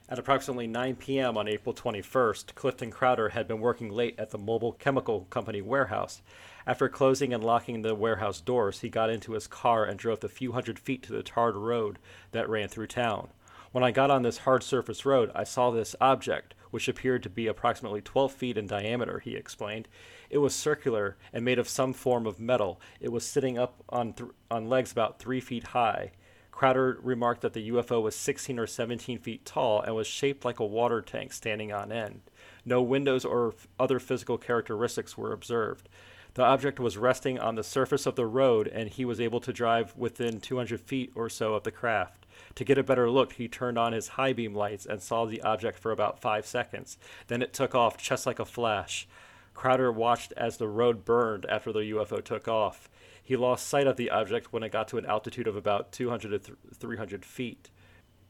At 0.09 0.19
approximately 0.19 0.67
9 0.67 0.95
p.m. 0.95 1.37
on 1.37 1.49
April 1.49 1.75
21st, 1.75 2.55
Clifton 2.55 2.91
Crowder 2.91 3.29
had 3.29 3.45
been 3.45 3.59
working 3.59 3.89
late 3.89 4.15
at 4.17 4.29
the 4.29 4.39
Mobil 4.39 4.79
Chemical 4.79 5.27
Company 5.29 5.61
warehouse. 5.61 6.21
After 6.65 6.87
closing 6.87 7.33
and 7.33 7.43
locking 7.43 7.81
the 7.81 7.93
warehouse 7.93 8.39
doors, 8.39 8.79
he 8.79 8.89
got 8.89 9.09
into 9.09 9.33
his 9.33 9.47
car 9.47 9.83
and 9.83 9.99
drove 9.99 10.21
the 10.21 10.29
few 10.29 10.53
hundred 10.53 10.79
feet 10.79 11.03
to 11.03 11.11
the 11.11 11.23
tarred 11.23 11.57
road 11.57 11.99
that 12.31 12.47
ran 12.47 12.69
through 12.69 12.87
town. 12.87 13.29
When 13.73 13.83
I 13.83 13.91
got 13.91 14.09
on 14.09 14.23
this 14.23 14.39
hard 14.39 14.63
surface 14.63 15.05
road, 15.05 15.29
I 15.35 15.43
saw 15.43 15.71
this 15.71 15.93
object, 15.99 16.53
which 16.71 16.87
appeared 16.87 17.23
to 17.23 17.29
be 17.29 17.47
approximately 17.47 18.01
12 18.01 18.31
feet 18.31 18.57
in 18.57 18.67
diameter, 18.67 19.19
he 19.19 19.35
explained. 19.35 19.87
It 20.29 20.39
was 20.39 20.53
circular 20.53 21.17
and 21.31 21.45
made 21.45 21.59
of 21.59 21.69
some 21.69 21.93
form 21.93 22.25
of 22.25 22.39
metal. 22.39 22.81
It 22.99 23.11
was 23.11 23.25
sitting 23.25 23.57
up 23.57 23.83
on, 23.89 24.13
th- 24.13 24.31
on 24.51 24.69
legs 24.69 24.91
about 24.91 25.19
three 25.19 25.39
feet 25.39 25.67
high. 25.67 26.11
Crowder 26.51 26.97
remarked 27.03 27.41
that 27.41 27.53
the 27.53 27.69
UFO 27.69 28.01
was 28.01 28.15
16 28.15 28.57
or 28.57 28.65
17 28.65 29.19
feet 29.19 29.45
tall 29.45 29.79
and 29.79 29.95
was 29.95 30.07
shaped 30.07 30.43
like 30.43 30.59
a 30.59 30.65
water 30.65 31.01
tank 31.03 31.31
standing 31.31 31.71
on 31.71 31.91
end. 31.91 32.21
No 32.65 32.81
windows 32.81 33.23
or 33.23 33.49
f- 33.49 33.67
other 33.79 33.99
physical 33.99 34.39
characteristics 34.39 35.15
were 35.15 35.31
observed. 35.31 35.87
The 36.33 36.43
object 36.43 36.79
was 36.79 36.97
resting 36.97 37.37
on 37.37 37.53
the 37.53 37.63
surface 37.63 38.07
of 38.07 38.15
the 38.15 38.25
road, 38.25 38.67
and 38.67 38.89
he 38.89 39.05
was 39.05 39.21
able 39.21 39.39
to 39.39 39.53
drive 39.53 39.95
within 39.95 40.39
200 40.39 40.81
feet 40.81 41.11
or 41.13 41.29
so 41.29 41.53
of 41.53 41.61
the 41.61 41.71
craft. 41.71 42.16
To 42.55 42.63
get 42.63 42.77
a 42.77 42.83
better 42.83 43.09
look, 43.09 43.33
he 43.33 43.47
turned 43.47 43.77
on 43.77 43.93
his 43.93 44.09
high 44.09 44.33
beam 44.33 44.53
lights 44.53 44.85
and 44.85 45.01
saw 45.01 45.25
the 45.25 45.41
object 45.41 45.79
for 45.79 45.91
about 45.91 46.21
five 46.21 46.45
seconds. 46.45 46.97
Then 47.27 47.41
it 47.41 47.53
took 47.53 47.75
off 47.75 47.97
just 47.97 48.25
like 48.25 48.39
a 48.39 48.45
flash. 48.45 49.07
Crowder 49.53 49.91
watched 49.91 50.33
as 50.37 50.57
the 50.57 50.67
road 50.67 51.03
burned 51.03 51.45
after 51.47 51.73
the 51.73 51.79
UFO 51.79 52.23
took 52.23 52.47
off. 52.47 52.89
He 53.23 53.35
lost 53.35 53.67
sight 53.67 53.87
of 53.87 53.97
the 53.97 54.11
object 54.11 54.53
when 54.53 54.63
it 54.63 54.71
got 54.71 54.87
to 54.89 54.97
an 54.97 55.05
altitude 55.05 55.47
of 55.47 55.55
about 55.55 55.91
200 55.91 56.43
to 56.43 56.57
300 56.75 57.25
feet. 57.25 57.69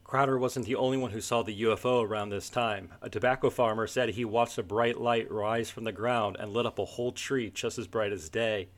Crowder 0.08 0.38
wasn't 0.38 0.64
the 0.64 0.74
only 0.74 0.96
one 0.96 1.10
who 1.10 1.20
saw 1.20 1.42
the 1.42 1.62
UFO 1.64 2.02
around 2.02 2.30
this 2.30 2.48
time. 2.48 2.94
A 3.02 3.10
tobacco 3.10 3.50
farmer 3.50 3.86
said 3.86 4.08
he 4.08 4.24
watched 4.24 4.56
a 4.56 4.62
bright 4.62 4.98
light 4.98 5.30
rise 5.30 5.68
from 5.68 5.84
the 5.84 5.92
ground 5.92 6.38
and 6.40 6.50
lit 6.50 6.64
up 6.64 6.78
a 6.78 6.84
whole 6.86 7.12
tree 7.12 7.50
just 7.50 7.78
as 7.78 7.86
bright 7.86 8.10
as 8.10 8.30
day. 8.30 8.70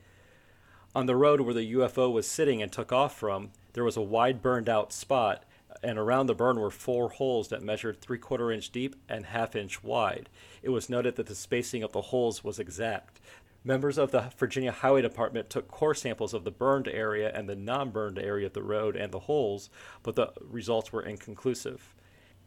On 0.93 1.05
the 1.05 1.15
road 1.15 1.39
where 1.39 1.53
the 1.53 1.73
UFO 1.73 2.11
was 2.11 2.27
sitting 2.27 2.61
and 2.61 2.69
took 2.69 2.91
off 2.91 3.17
from, 3.17 3.51
there 3.73 3.83
was 3.83 3.97
a 3.97 4.01
wide 4.01 4.41
burned 4.41 4.69
out 4.69 4.93
spot, 4.93 5.43
and 5.83 5.97
around 5.97 6.27
the 6.27 6.35
burn 6.35 6.59
were 6.59 6.71
four 6.71 7.09
holes 7.09 7.47
that 7.49 7.63
measured 7.63 8.01
three 8.01 8.17
quarter 8.17 8.51
inch 8.51 8.71
deep 8.71 8.95
and 9.09 9.27
half 9.27 9.55
inch 9.55 9.83
wide. 9.83 10.29
It 10.61 10.69
was 10.69 10.89
noted 10.89 11.15
that 11.15 11.27
the 11.27 11.35
spacing 11.35 11.83
of 11.83 11.91
the 11.91 12.01
holes 12.01 12.43
was 12.43 12.59
exact. 12.59 13.19
Members 13.63 13.99
of 13.99 14.09
the 14.09 14.31
Virginia 14.37 14.71
Highway 14.71 15.03
Department 15.03 15.49
took 15.49 15.67
core 15.67 15.93
samples 15.93 16.33
of 16.33 16.43
the 16.43 16.51
burned 16.51 16.87
area 16.87 17.31
and 17.33 17.47
the 17.47 17.55
non 17.55 17.91
burned 17.91 18.17
area 18.17 18.47
of 18.47 18.53
the 18.53 18.63
road 18.63 18.95
and 18.95 19.11
the 19.11 19.19
holes, 19.19 19.69
but 20.01 20.15
the 20.15 20.31
results 20.41 20.91
were 20.91 21.03
inconclusive. 21.03 21.93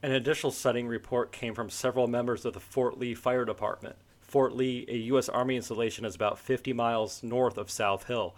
An 0.02 0.12
additional 0.12 0.50
sighting 0.52 0.88
report 0.88 1.32
came 1.32 1.54
from 1.54 1.70
several 1.70 2.08
members 2.08 2.44
of 2.44 2.52
the 2.52 2.60
Fort 2.60 2.98
Lee 2.98 3.14
Fire 3.14 3.44
Department. 3.44 3.96
Fort 4.20 4.54
Lee, 4.54 4.84
a 4.88 4.96
U.S. 4.96 5.28
Army 5.28 5.54
installation, 5.54 6.04
is 6.04 6.16
about 6.16 6.38
50 6.38 6.72
miles 6.72 7.22
north 7.22 7.56
of 7.56 7.70
South 7.70 8.08
Hill. 8.08 8.34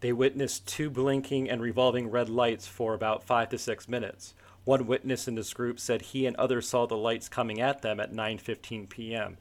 They 0.00 0.12
witnessed 0.12 0.66
two 0.66 0.88
blinking 0.88 1.50
and 1.50 1.60
revolving 1.60 2.10
red 2.10 2.30
lights 2.30 2.66
for 2.66 2.94
about 2.94 3.22
five 3.22 3.50
to 3.50 3.58
six 3.58 3.86
minutes. 3.86 4.34
One 4.64 4.86
witness 4.86 5.28
in 5.28 5.34
this 5.34 5.52
group 5.52 5.78
said 5.78 6.02
he 6.02 6.26
and 6.26 6.36
others 6.36 6.68
saw 6.68 6.86
the 6.86 6.96
lights 6.96 7.28
coming 7.28 7.60
at 7.60 7.82
them 7.82 8.00
at 8.00 8.12
9:15 8.12 8.88
p.m. 8.88 9.36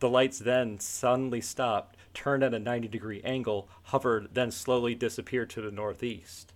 The 0.00 0.08
lights 0.08 0.38
then 0.38 0.78
suddenly 0.80 1.40
stopped, 1.40 1.96
turned 2.14 2.42
at 2.42 2.54
a 2.54 2.58
90 2.58 2.88
degree 2.88 3.20
angle, 3.22 3.68
hovered, 3.84 4.28
then 4.32 4.50
slowly 4.50 4.94
disappeared 4.94 5.50
to 5.50 5.60
the 5.60 5.70
northeast. 5.70 6.52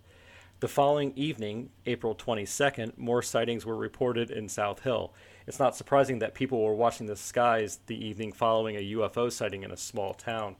The 0.59 0.67
following 0.67 1.11
evening, 1.15 1.69
April 1.85 2.15
22nd, 2.15 2.97
more 2.97 3.21
sightings 3.21 3.65
were 3.65 3.75
reported 3.75 4.31
in 4.31 4.47
South 4.47 4.83
Hill. 4.83 5.13
It's 5.45 5.59
not 5.59 5.75
surprising 5.75 6.19
that 6.19 6.33
people 6.33 6.63
were 6.63 6.73
watching 6.73 7.05
the 7.05 7.17
skies 7.17 7.79
the 7.85 8.03
evening 8.03 8.31
following 8.31 8.77
a 8.77 8.93
UFO 8.93 9.29
sighting 9.29 9.63
in 9.63 9.71
a 9.71 9.77
small 9.77 10.13
town. 10.13 10.55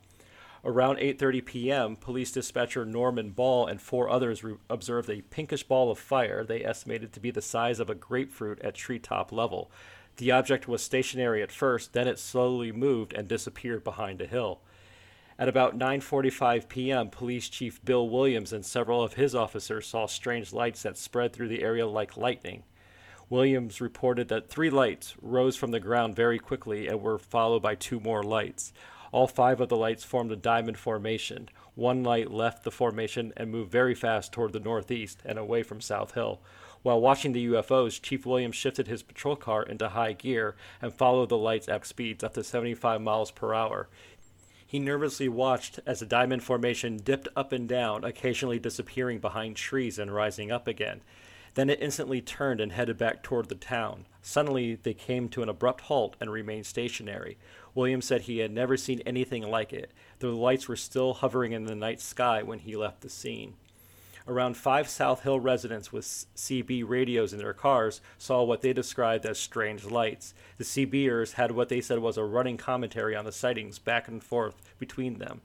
Around 0.65 0.99
8:30 0.99 1.45
p.m., 1.45 1.95
police 1.97 2.31
dispatcher 2.31 2.85
Norman 2.85 3.31
Ball 3.31 3.67
and 3.67 3.81
four 3.81 4.09
others 4.09 4.45
re- 4.45 4.55
observed 4.69 5.09
a 5.09 5.21
pinkish 5.21 5.63
ball 5.63 5.91
of 5.91 5.99
fire 5.99 6.45
they 6.45 6.63
estimated 6.63 7.11
to 7.13 7.19
be 7.19 7.31
the 7.31 7.41
size 7.41 7.81
of 7.81 7.89
a 7.89 7.95
grapefruit 7.95 8.61
at 8.61 8.73
treetop 8.73 9.33
level. 9.33 9.69
The 10.17 10.31
object 10.31 10.65
was 10.65 10.81
stationary 10.81 11.41
at 11.41 11.51
first, 11.51 11.91
then 11.91 12.07
it 12.07 12.17
slowly 12.17 12.71
moved 12.71 13.11
and 13.11 13.27
disappeared 13.27 13.83
behind 13.83 14.21
a 14.21 14.25
hill. 14.25 14.61
At 15.37 15.49
about 15.49 15.77
9:45 15.77 16.69
p.m., 16.69 17.09
Police 17.09 17.49
Chief 17.49 17.83
Bill 17.83 18.07
Williams 18.07 18.53
and 18.53 18.65
several 18.65 19.03
of 19.03 19.15
his 19.15 19.35
officers 19.35 19.87
saw 19.87 20.05
strange 20.05 20.53
lights 20.53 20.83
that 20.83 20.97
spread 20.97 21.33
through 21.33 21.49
the 21.49 21.63
area 21.63 21.85
like 21.85 22.15
lightning. 22.15 22.63
Williams 23.29 23.81
reported 23.81 24.29
that 24.29 24.47
three 24.47 24.69
lights 24.69 25.15
rose 25.21 25.57
from 25.57 25.71
the 25.71 25.79
ground 25.81 26.15
very 26.15 26.39
quickly 26.39 26.87
and 26.87 27.01
were 27.01 27.17
followed 27.17 27.61
by 27.61 27.75
two 27.75 27.99
more 27.99 28.23
lights. 28.23 28.71
All 29.13 29.27
five 29.27 29.61
of 29.61 29.69
the 29.69 29.77
lights 29.77 30.03
formed 30.03 30.31
a 30.31 30.35
diamond 30.35 30.79
formation. 30.79 31.47
One 31.75 32.03
light 32.03 32.31
left 32.31 32.63
the 32.63 32.71
formation 32.71 33.31
and 33.37 33.51
moved 33.51 33.71
very 33.71 33.93
fast 33.93 34.33
toward 34.33 34.53
the 34.53 34.59
northeast 34.59 35.21
and 35.23 35.37
away 35.37 35.61
from 35.61 35.81
South 35.81 36.15
Hill. 36.15 36.41
While 36.81 36.99
watching 36.99 37.31
the 37.31 37.45
UFOs, 37.45 38.01
Chief 38.01 38.25
Williams 38.25 38.55
shifted 38.55 38.87
his 38.87 39.03
patrol 39.03 39.35
car 39.35 39.61
into 39.61 39.89
high 39.89 40.13
gear 40.13 40.55
and 40.81 40.91
followed 40.91 41.29
the 41.29 41.37
lights 41.37 41.69
at 41.69 41.85
speeds 41.85 42.23
up 42.23 42.33
to 42.33 42.43
75 42.43 43.01
miles 43.01 43.29
per 43.29 43.53
hour. 43.53 43.87
He 44.65 44.79
nervously 44.79 45.29
watched 45.29 45.79
as 45.85 45.99
the 45.99 46.07
diamond 46.07 46.43
formation 46.43 46.97
dipped 46.97 47.27
up 47.35 47.51
and 47.51 47.69
down, 47.69 48.03
occasionally 48.03 48.57
disappearing 48.57 49.19
behind 49.19 49.57
trees 49.57 49.99
and 49.99 50.11
rising 50.11 50.51
up 50.51 50.67
again. 50.67 51.01
Then 51.53 51.69
it 51.69 51.83
instantly 51.83 52.19
turned 52.19 52.59
and 52.59 52.71
headed 52.71 52.97
back 52.97 53.21
toward 53.21 53.49
the 53.49 53.53
town. 53.53 54.07
Suddenly, 54.25 54.75
they 54.75 54.93
came 54.93 55.27
to 55.29 55.43
an 55.43 55.49
abrupt 55.49 55.81
halt 55.81 56.15
and 56.19 56.31
remained 56.31 56.65
stationary. 56.65 57.37
Williams 57.75 58.05
said 58.05 58.21
he 58.21 58.39
had 58.39 58.51
never 58.51 58.77
seen 58.77 59.01
anything 59.01 59.43
like 59.43 59.73
it. 59.73 59.91
The 60.19 60.29
lights 60.29 60.67
were 60.67 60.77
still 60.77 61.13
hovering 61.13 61.51
in 61.51 61.65
the 61.65 61.75
night 61.75 61.99
sky 61.99 62.41
when 62.41 62.59
he 62.59 62.77
left 62.77 63.01
the 63.01 63.09
scene. 63.09 63.55
Around 64.25 64.55
five 64.55 64.87
South 64.87 65.23
Hill 65.23 65.41
residents 65.41 65.91
with 65.91 66.05
CB 66.05 66.87
radios 66.87 67.33
in 67.33 67.39
their 67.39 67.53
cars 67.53 67.99
saw 68.17 68.41
what 68.41 68.61
they 68.61 68.71
described 68.71 69.25
as 69.25 69.37
strange 69.37 69.83
lights. 69.83 70.33
The 70.57 70.63
CBers 70.63 71.33
had 71.33 71.51
what 71.51 71.67
they 71.67 71.81
said 71.81 71.99
was 71.99 72.15
a 72.15 72.23
running 72.23 72.55
commentary 72.55 73.17
on 73.17 73.25
the 73.25 73.33
sightings 73.33 73.77
back 73.77 74.07
and 74.07 74.23
forth 74.23 74.61
between 74.79 75.19
them. 75.19 75.41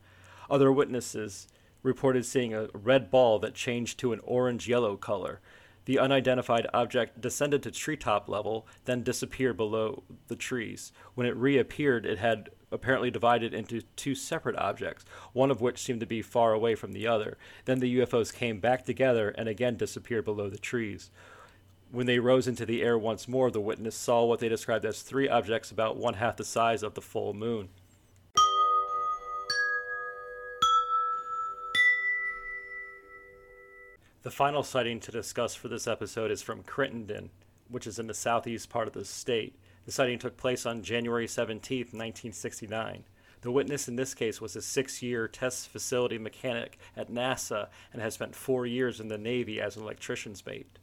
Other 0.49 0.71
witnesses 0.71 1.49
reported 1.83 2.25
seeing 2.25 2.55
a 2.55 2.69
red 2.73 3.11
ball 3.11 3.41
that 3.41 3.55
changed 3.55 3.99
to 3.99 4.13
an 4.13 4.21
orange 4.23 4.69
yellow 4.69 4.97
color. 4.97 5.41
The 5.89 5.99
unidentified 5.99 6.67
object 6.75 7.19
descended 7.19 7.63
to 7.63 7.71
treetop 7.71 8.29
level, 8.29 8.67
then 8.85 9.03
disappeared 9.03 9.57
below 9.57 10.03
the 10.27 10.37
trees. 10.37 10.93
When 11.15 11.27
it 11.27 11.35
reappeared, 11.35 12.05
it 12.05 12.19
had 12.19 12.51
apparently 12.71 13.11
divided 13.11 13.55
into 13.55 13.81
two 13.97 14.15
separate 14.15 14.57
objects, 14.57 15.07
one 15.33 15.51
of 15.51 15.63
which 15.63 15.79
seemed 15.79 16.01
to 16.01 16.07
be 16.07 16.21
far 16.21 16.53
away 16.53 16.75
from 16.75 16.93
the 16.93 17.07
other. 17.07 17.39
Then 17.65 17.79
the 17.79 18.01
UFOs 18.01 18.35
came 18.35 18.61
back 18.61 18.85
together 18.85 19.31
and 19.31 19.49
again 19.49 19.79
disappeared 19.79 20.27
below 20.27 20.51
the 20.51 20.59
trees. 20.59 21.11
When 21.91 22.05
they 22.05 22.19
rose 22.19 22.47
into 22.47 22.67
the 22.67 22.83
air 22.83 22.99
once 22.99 23.27
more, 23.27 23.51
the 23.51 23.59
witness 23.59 23.97
saw 23.97 24.27
what 24.27 24.41
they 24.41 24.51
described 24.51 24.85
as 24.85 25.01
three 25.01 25.27
objects 25.27 25.71
about 25.71 25.97
one 25.97 26.13
half 26.13 26.37
the 26.37 26.45
size 26.45 26.83
of 26.83 26.93
the 26.93 27.01
full 27.01 27.33
moon. 27.33 27.71
The 34.29 34.35
final 34.35 34.63
sighting 34.63 35.01
to 35.01 35.11
discuss 35.11 35.55
for 35.55 35.69
this 35.69 35.87
episode 35.87 36.31
is 36.31 36.43
from 36.43 36.63
Crittenden, 36.63 37.31
which 37.71 37.87
is 37.87 37.99
in 37.99 38.09
the 38.09 38.13
southeast 38.13 38.69
part 38.69 38.87
of 38.87 38.93
the 38.93 39.07
state. 39.07 39.59
The 39.87 39.91
sighting 39.91 40.19
took 40.19 40.37
place 40.37 40.67
on 40.67 40.83
January 40.83 41.27
17, 41.27 41.79
1969. 41.79 43.05
The 43.41 43.51
witness 43.51 43.89
in 43.89 43.97
this 43.97 44.13
case 44.13 44.39
was 44.39 44.55
a 44.55 44.61
six 44.61 45.03
year 45.03 45.29
test 45.29 45.71
facility 45.71 46.19
mechanic 46.19 46.79
at 46.95 47.11
NASA 47.11 47.69
and 47.91 48.03
had 48.03 48.13
spent 48.13 48.37
four 48.37 48.67
years 48.67 49.01
in 49.01 49.09
the 49.09 49.17
Navy 49.17 49.63
as 49.63 49.77
an 49.79 49.83
electrician's 49.83 50.45
mate. 50.45 50.79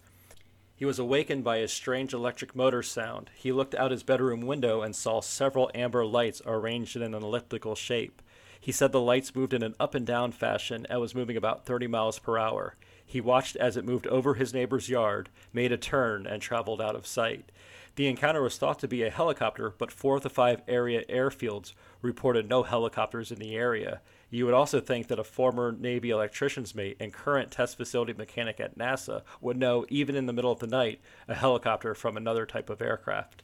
He 0.76 0.86
was 0.86 0.98
awakened 0.98 1.44
by 1.44 1.58
a 1.58 1.68
strange 1.68 2.16
electric 2.16 2.56
motor 2.56 2.82
sound. 2.82 3.30
He 3.36 3.52
looked 3.52 3.76
out 3.76 3.92
his 3.92 4.02
bedroom 4.02 4.42
window 4.42 4.82
and 4.82 4.96
saw 4.96 5.22
several 5.22 5.70
amber 5.76 6.04
lights 6.04 6.42
arranged 6.48 6.96
in 6.96 7.04
an 7.04 7.14
elliptical 7.14 7.76
shape. 7.76 8.24
He 8.60 8.72
said 8.72 8.92
the 8.92 9.00
lights 9.00 9.36
moved 9.36 9.54
in 9.54 9.62
an 9.62 9.76
up 9.80 9.94
and 9.94 10.08
down 10.08 10.32
fashion 10.32 10.88
and 10.90 11.00
was 11.00 11.14
moving 11.14 11.38
about 11.38 11.68
30 11.68 11.86
miles 11.86 12.18
per 12.18 12.40
hour. 12.40 12.76
He 13.06 13.22
watched 13.22 13.56
as 13.56 13.78
it 13.78 13.86
moved 13.86 14.08
over 14.08 14.34
his 14.34 14.54
neighbor's 14.54 14.90
yard, 14.90 15.30
made 15.54 15.72
a 15.72 15.78
turn, 15.78 16.26
and 16.26 16.42
traveled 16.42 16.82
out 16.82 16.96
of 16.96 17.06
sight. 17.06 17.52
The 17.96 18.08
encounter 18.08 18.42
was 18.42 18.58
thought 18.58 18.80
to 18.80 18.90
be 18.90 19.04
a 19.04 19.10
helicopter, 19.10 19.74
but 19.78 19.92
four 19.92 20.18
of 20.18 20.24
the 20.24 20.30
five 20.30 20.62
area 20.68 21.06
airfields 21.06 21.74
reported 22.02 22.50
no 22.50 22.64
helicopters 22.64 23.32
in 23.32 23.40
the 23.40 23.56
area. 23.56 24.02
You 24.30 24.46
would 24.46 24.54
also 24.54 24.82
think 24.82 25.08
that 25.08 25.20
a 25.20 25.24
former 25.24 25.72
Navy 25.72 26.10
electrician's 26.10 26.76
mate 26.76 26.98
and 27.00 27.14
current 27.14 27.52
test 27.52 27.78
facility 27.78 28.12
mechanic 28.12 28.60
at 28.60 28.78
NASA 28.78 29.22
would 29.40 29.56
know, 29.56 29.86
even 29.88 30.16
in 30.16 30.26
the 30.26 30.34
middle 30.34 30.52
of 30.52 30.60
the 30.60 30.68
night, 30.68 31.00
a 31.28 31.36
helicopter 31.36 31.96
from 31.96 32.18
another 32.18 32.46
type 32.46 32.70
of 32.70 32.82
aircraft. 32.82 33.44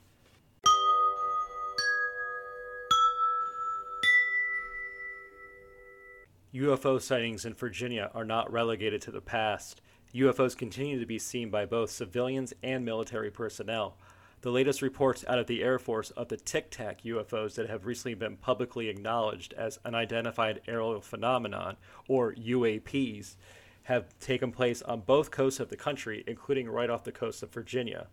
UFO 6.54 7.02
sightings 7.02 7.46
in 7.46 7.54
Virginia 7.54 8.12
are 8.14 8.26
not 8.26 8.52
relegated 8.52 9.02
to 9.04 9.12
the 9.12 9.22
past. 9.22 9.82
UFOs 10.14 10.58
continue 10.58 11.00
to 11.00 11.06
be 11.06 11.18
seen 11.18 11.50
by 11.50 11.66
both 11.66 11.92
civilians 11.92 12.54
and 12.62 12.84
military 12.84 13.32
personnel. 13.32 13.98
The 14.42 14.52
latest 14.52 14.82
reports 14.82 15.24
out 15.30 15.40
of 15.40 15.48
the 15.48 15.64
Air 15.64 15.80
Force 15.80 16.10
of 16.12 16.28
the 16.28 16.36
Tic 16.36 16.70
Tac 16.70 17.04
UFOs 17.04 17.56
that 17.56 17.70
have 17.70 17.86
recently 17.86 18.16
been 18.16 18.36
publicly 18.36 18.90
acknowledged 18.90 19.54
as 19.54 19.80
unidentified 19.86 20.60
aerial 20.68 21.00
phenomenon, 21.00 21.78
or 22.10 22.34
UAPs, 22.34 23.38
have 23.84 24.20
taken 24.20 24.52
place 24.52 24.82
on 24.82 25.02
both 25.02 25.32
coasts 25.32 25.62
of 25.62 25.70
the 25.70 25.78
country, 25.78 26.22
including 26.28 26.68
right 26.68 26.90
off 26.90 27.06
the 27.06 27.14
coast 27.14 27.44
of 27.44 27.54
Virginia. 27.54 28.08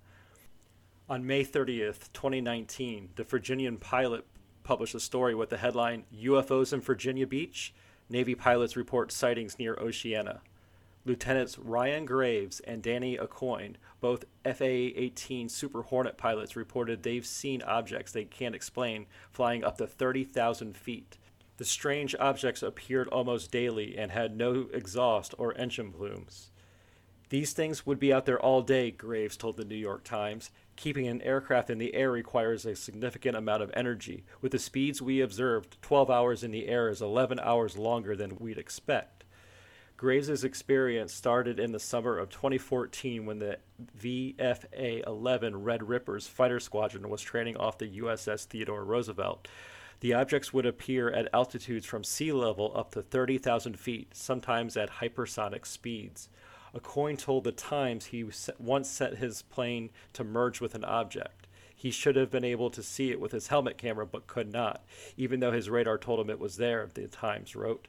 On 1.09 1.27
May 1.27 1.45
30th, 1.45 2.13
2019, 2.13 3.11
the 3.17 3.25
Virginian 3.25 3.79
pilot 3.79 4.25
published 4.63 4.95
a 4.95 5.01
story 5.01 5.35
with 5.35 5.51
the 5.51 5.57
headline 5.57 6.05
UFOs 6.15 6.73
in 6.73 6.81
Virginia 6.81 7.27
Beach 7.27 7.75
Navy 8.11 8.35
pilots 8.35 8.77
report 8.77 9.13
sightings 9.13 9.59
near 9.59 9.77
Oceana. 9.79 10.41
Lieutenants 11.05 11.59
Ryan 11.59 12.05
Graves 12.05 12.61
and 12.61 12.83
Danny 12.83 13.17
Accoin, 13.17 13.77
both 14.01 14.25
FA 14.45 14.65
18 14.65 15.49
Super 15.49 15.83
Hornet 15.83 16.19
pilots, 16.19 16.57
reported 16.57 17.03
they've 17.03 17.25
seen 17.25 17.63
objects 17.63 18.13
they 18.13 18.25
can't 18.25 18.55
explain 18.55 19.07
flying 19.31 19.65
up 19.65 19.79
to 19.79 19.87
30,000 19.87 20.77
feet. 20.77 21.19
The 21.57 21.65
strange 21.65 22.15
objects 22.21 22.63
appeared 22.63 23.09
almost 23.09 23.51
daily 23.51 23.97
and 23.97 24.13
had 24.13 24.37
no 24.37 24.69
exhaust 24.73 25.35
or 25.39 25.57
engine 25.59 25.93
plumes. 25.93 26.51
These 27.31 27.53
things 27.53 27.85
would 27.85 27.99
be 27.99 28.13
out 28.13 28.27
there 28.27 28.41
all 28.41 28.63
day, 28.63 28.91
Graves 28.91 29.37
told 29.37 29.57
the 29.57 29.65
New 29.65 29.77
York 29.77 30.05
Times. 30.05 30.51
Keeping 30.79 31.09
an 31.09 31.21
aircraft 31.23 31.71
in 31.71 31.79
the 31.79 31.93
air 31.93 32.09
requires 32.09 32.65
a 32.65 32.77
significant 32.77 33.37
amount 33.37 33.65
of 33.65 33.73
energy. 33.75 34.23
With 34.41 34.53
the 34.53 34.61
speeds 34.61 35.03
we 35.03 35.21
observed, 35.21 35.77
12 35.83 36.09
hours 36.09 36.45
in 36.45 36.53
the 36.53 36.69
air 36.69 36.89
is 36.89 37.03
11 37.03 37.41
hours 37.41 37.77
longer 37.77 38.15
than 38.15 38.37
we'd 38.39 38.59
expect. 38.59 39.25
Graves' 39.97 40.45
experience 40.45 41.13
started 41.13 41.59
in 41.59 41.73
the 41.73 41.81
summer 41.81 42.17
of 42.17 42.31
2014 42.31 43.27
when 43.27 43.41
the 43.41 43.59
VFA 44.01 45.05
11 45.05 45.65
Red 45.65 45.89
Rippers 45.89 46.29
fighter 46.29 46.61
squadron 46.61 47.11
was 47.11 47.23
training 47.23 47.57
off 47.57 47.79
the 47.79 47.99
USS 47.99 48.45
Theodore 48.45 48.85
Roosevelt. 48.85 49.49
The 49.99 50.15
objects 50.15 50.53
would 50.53 50.65
appear 50.65 51.11
at 51.11 51.29
altitudes 51.35 51.87
from 51.87 52.05
sea 52.05 52.31
level 52.31 52.71
up 52.77 52.93
to 52.93 53.03
30,000 53.03 53.77
feet, 53.77 54.15
sometimes 54.15 54.77
at 54.77 55.01
hypersonic 55.01 55.67
speeds. 55.67 56.29
Accoin 56.75 57.19
told 57.19 57.45
the 57.45 57.53
Times 57.53 58.07
he 58.07 58.25
once 58.59 58.91
set 58.91 59.17
his 59.17 59.43
plane 59.43 59.91
to 60.13 60.25
merge 60.25 60.61
with 60.61 60.75
an 60.75 60.85
object. 60.85 61.47
He 61.75 61.91
should 61.91 62.17
have 62.17 62.31
been 62.31 62.45
able 62.45 62.71
to 62.71 62.83
see 62.83 63.11
it 63.11 63.21
with 63.21 63.33
his 63.33 63.47
helmet 63.47 63.79
camera, 63.79 64.05
but 64.05 64.27
could 64.27 64.53
not, 64.53 64.85
even 65.17 65.41
though 65.41 65.53
his 65.53 65.71
radar 65.71 65.97
told 65.97 66.19
him 66.21 66.29
it 66.29 66.41
was 66.41 66.57
there, 66.57 66.89
the 66.93 67.07
Times 67.07 67.55
wrote. 67.55 67.87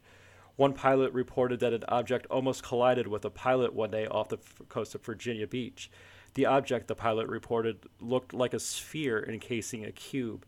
One 0.56 0.74
pilot 0.74 1.14
reported 1.14 1.60
that 1.62 1.74
an 1.74 1.86
object 1.88 2.28
almost 2.30 2.64
collided 2.64 3.08
with 3.08 3.26
a 3.26 3.30
pilot 3.30 3.74
one 3.74 3.92
day 3.92 4.06
off 4.06 4.30
the 4.30 4.40
coast 4.68 4.94
of 4.94 5.04
Virginia 5.04 5.48
Beach. 5.48 5.90
The 6.34 6.46
object, 6.46 6.88
the 6.88 6.96
pilot 6.96 7.28
reported, 7.28 7.86
looked 8.00 8.34
like 8.34 8.54
a 8.54 8.60
sphere 8.60 9.26
encasing 9.28 9.86
a 9.86 9.92
cube. 9.92 10.46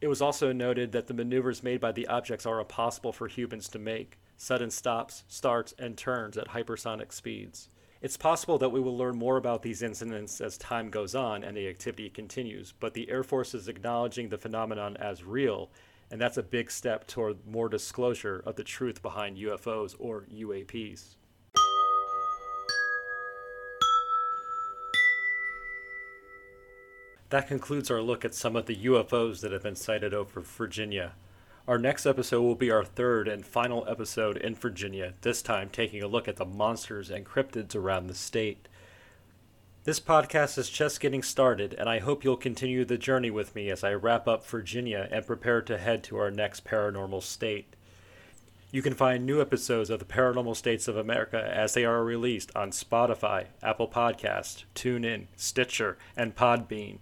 It 0.00 0.08
was 0.08 0.20
also 0.20 0.52
noted 0.52 0.92
that 0.92 1.06
the 1.06 1.14
maneuvers 1.14 1.62
made 1.62 1.80
by 1.80 1.90
the 1.92 2.06
objects 2.06 2.46
are 2.46 2.60
impossible 2.60 3.12
for 3.12 3.26
humans 3.26 3.68
to 3.68 3.78
make 3.78 4.18
sudden 4.36 4.70
stops, 4.70 5.24
starts, 5.28 5.74
and 5.78 5.96
turns 5.96 6.36
at 6.36 6.48
hypersonic 6.48 7.12
speeds. 7.12 7.68
It's 8.02 8.16
possible 8.16 8.58
that 8.58 8.68
we 8.68 8.80
will 8.80 8.98
learn 8.98 9.16
more 9.16 9.38
about 9.38 9.62
these 9.62 9.82
incidents 9.82 10.40
as 10.40 10.58
time 10.58 10.90
goes 10.90 11.14
on 11.14 11.42
and 11.42 11.56
the 11.56 11.68
activity 11.68 12.10
continues, 12.10 12.74
but 12.78 12.92
the 12.92 13.08
Air 13.08 13.22
Force 13.22 13.54
is 13.54 13.66
acknowledging 13.66 14.28
the 14.28 14.36
phenomenon 14.36 14.96
as 14.98 15.24
real, 15.24 15.70
and 16.10 16.20
that's 16.20 16.36
a 16.36 16.42
big 16.42 16.70
step 16.70 17.06
toward 17.06 17.46
more 17.46 17.68
disclosure 17.68 18.42
of 18.44 18.56
the 18.56 18.64
truth 18.64 19.00
behind 19.00 19.38
UFOs 19.38 19.94
or 19.98 20.26
UAPs. 20.30 21.14
That 27.30 27.48
concludes 27.48 27.90
our 27.90 28.02
look 28.02 28.24
at 28.24 28.34
some 28.34 28.54
of 28.54 28.66
the 28.66 28.76
UFOs 28.76 29.40
that 29.40 29.50
have 29.50 29.62
been 29.62 29.76
sighted 29.76 30.12
over 30.12 30.40
Virginia. 30.40 31.14
Our 31.66 31.78
next 31.78 32.04
episode 32.04 32.42
will 32.42 32.56
be 32.56 32.70
our 32.70 32.84
third 32.84 33.26
and 33.26 33.46
final 33.46 33.86
episode 33.88 34.36
in 34.36 34.54
Virginia, 34.54 35.14
this 35.22 35.40
time 35.40 35.70
taking 35.70 36.02
a 36.02 36.06
look 36.06 36.28
at 36.28 36.36
the 36.36 36.44
monsters 36.44 37.08
and 37.08 37.24
cryptids 37.24 37.74
around 37.74 38.06
the 38.06 38.14
state. 38.14 38.68
This 39.84 39.98
podcast 39.98 40.58
is 40.58 40.68
just 40.68 41.00
getting 41.00 41.22
started, 41.22 41.72
and 41.72 41.88
I 41.88 42.00
hope 42.00 42.22
you'll 42.22 42.36
continue 42.36 42.84
the 42.84 42.98
journey 42.98 43.30
with 43.30 43.54
me 43.54 43.70
as 43.70 43.82
I 43.82 43.94
wrap 43.94 44.28
up 44.28 44.44
Virginia 44.46 45.08
and 45.10 45.26
prepare 45.26 45.62
to 45.62 45.78
head 45.78 46.04
to 46.04 46.18
our 46.18 46.30
next 46.30 46.66
paranormal 46.66 47.22
state. 47.22 47.74
You 48.70 48.82
can 48.82 48.92
find 48.92 49.24
new 49.24 49.40
episodes 49.40 49.88
of 49.88 50.00
the 50.00 50.04
Paranormal 50.04 50.56
States 50.56 50.86
of 50.86 50.98
America 50.98 51.50
as 51.50 51.72
they 51.72 51.86
are 51.86 52.04
released 52.04 52.54
on 52.54 52.72
Spotify, 52.72 53.46
Apple 53.62 53.88
Podcast, 53.88 54.64
TuneIn, 54.74 55.28
Stitcher, 55.34 55.96
and 56.14 56.36
Podbean. 56.36 56.98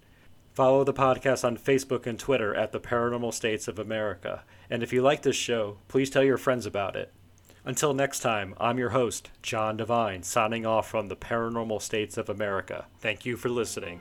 Follow 0.53 0.85
the 0.85 0.93
podcast 0.93 1.45
on 1.45 1.57
Facebook 1.57 2.07
and 2.07 2.19
Twitter 2.19 2.55
at 2.55 2.73
the 2.73 2.81
Paranormal 2.81 3.33
States 3.33 3.69
of 3.69 3.79
America. 3.79 4.45
And 4.69 4.83
if 4.83 4.93
you 4.93 5.01
like 5.01 5.23
this 5.23 5.37
show, 5.37 5.79
please 5.89 6.11
tell 6.11 6.23
your 6.23 6.37
friends 6.37 6.67
about 6.67 6.95
it. 6.95 7.11
Until 7.65 7.95
next 7.95 8.21
time, 8.21 8.55
I'm 8.59 8.79
your 8.79 8.91
host, 8.91 9.31
John 9.43 9.79
Devine, 9.79 10.23
signing 10.25 10.67
off 10.67 10.91
from 10.91 11.09
the 11.09 11.17
Paranormal 11.17 11.81
States 11.81 12.19
of 12.19 12.29
America. 12.29 12.87
Thank 12.99 13.25
you 13.25 13.37
for 13.37 13.49
listening. 13.49 14.01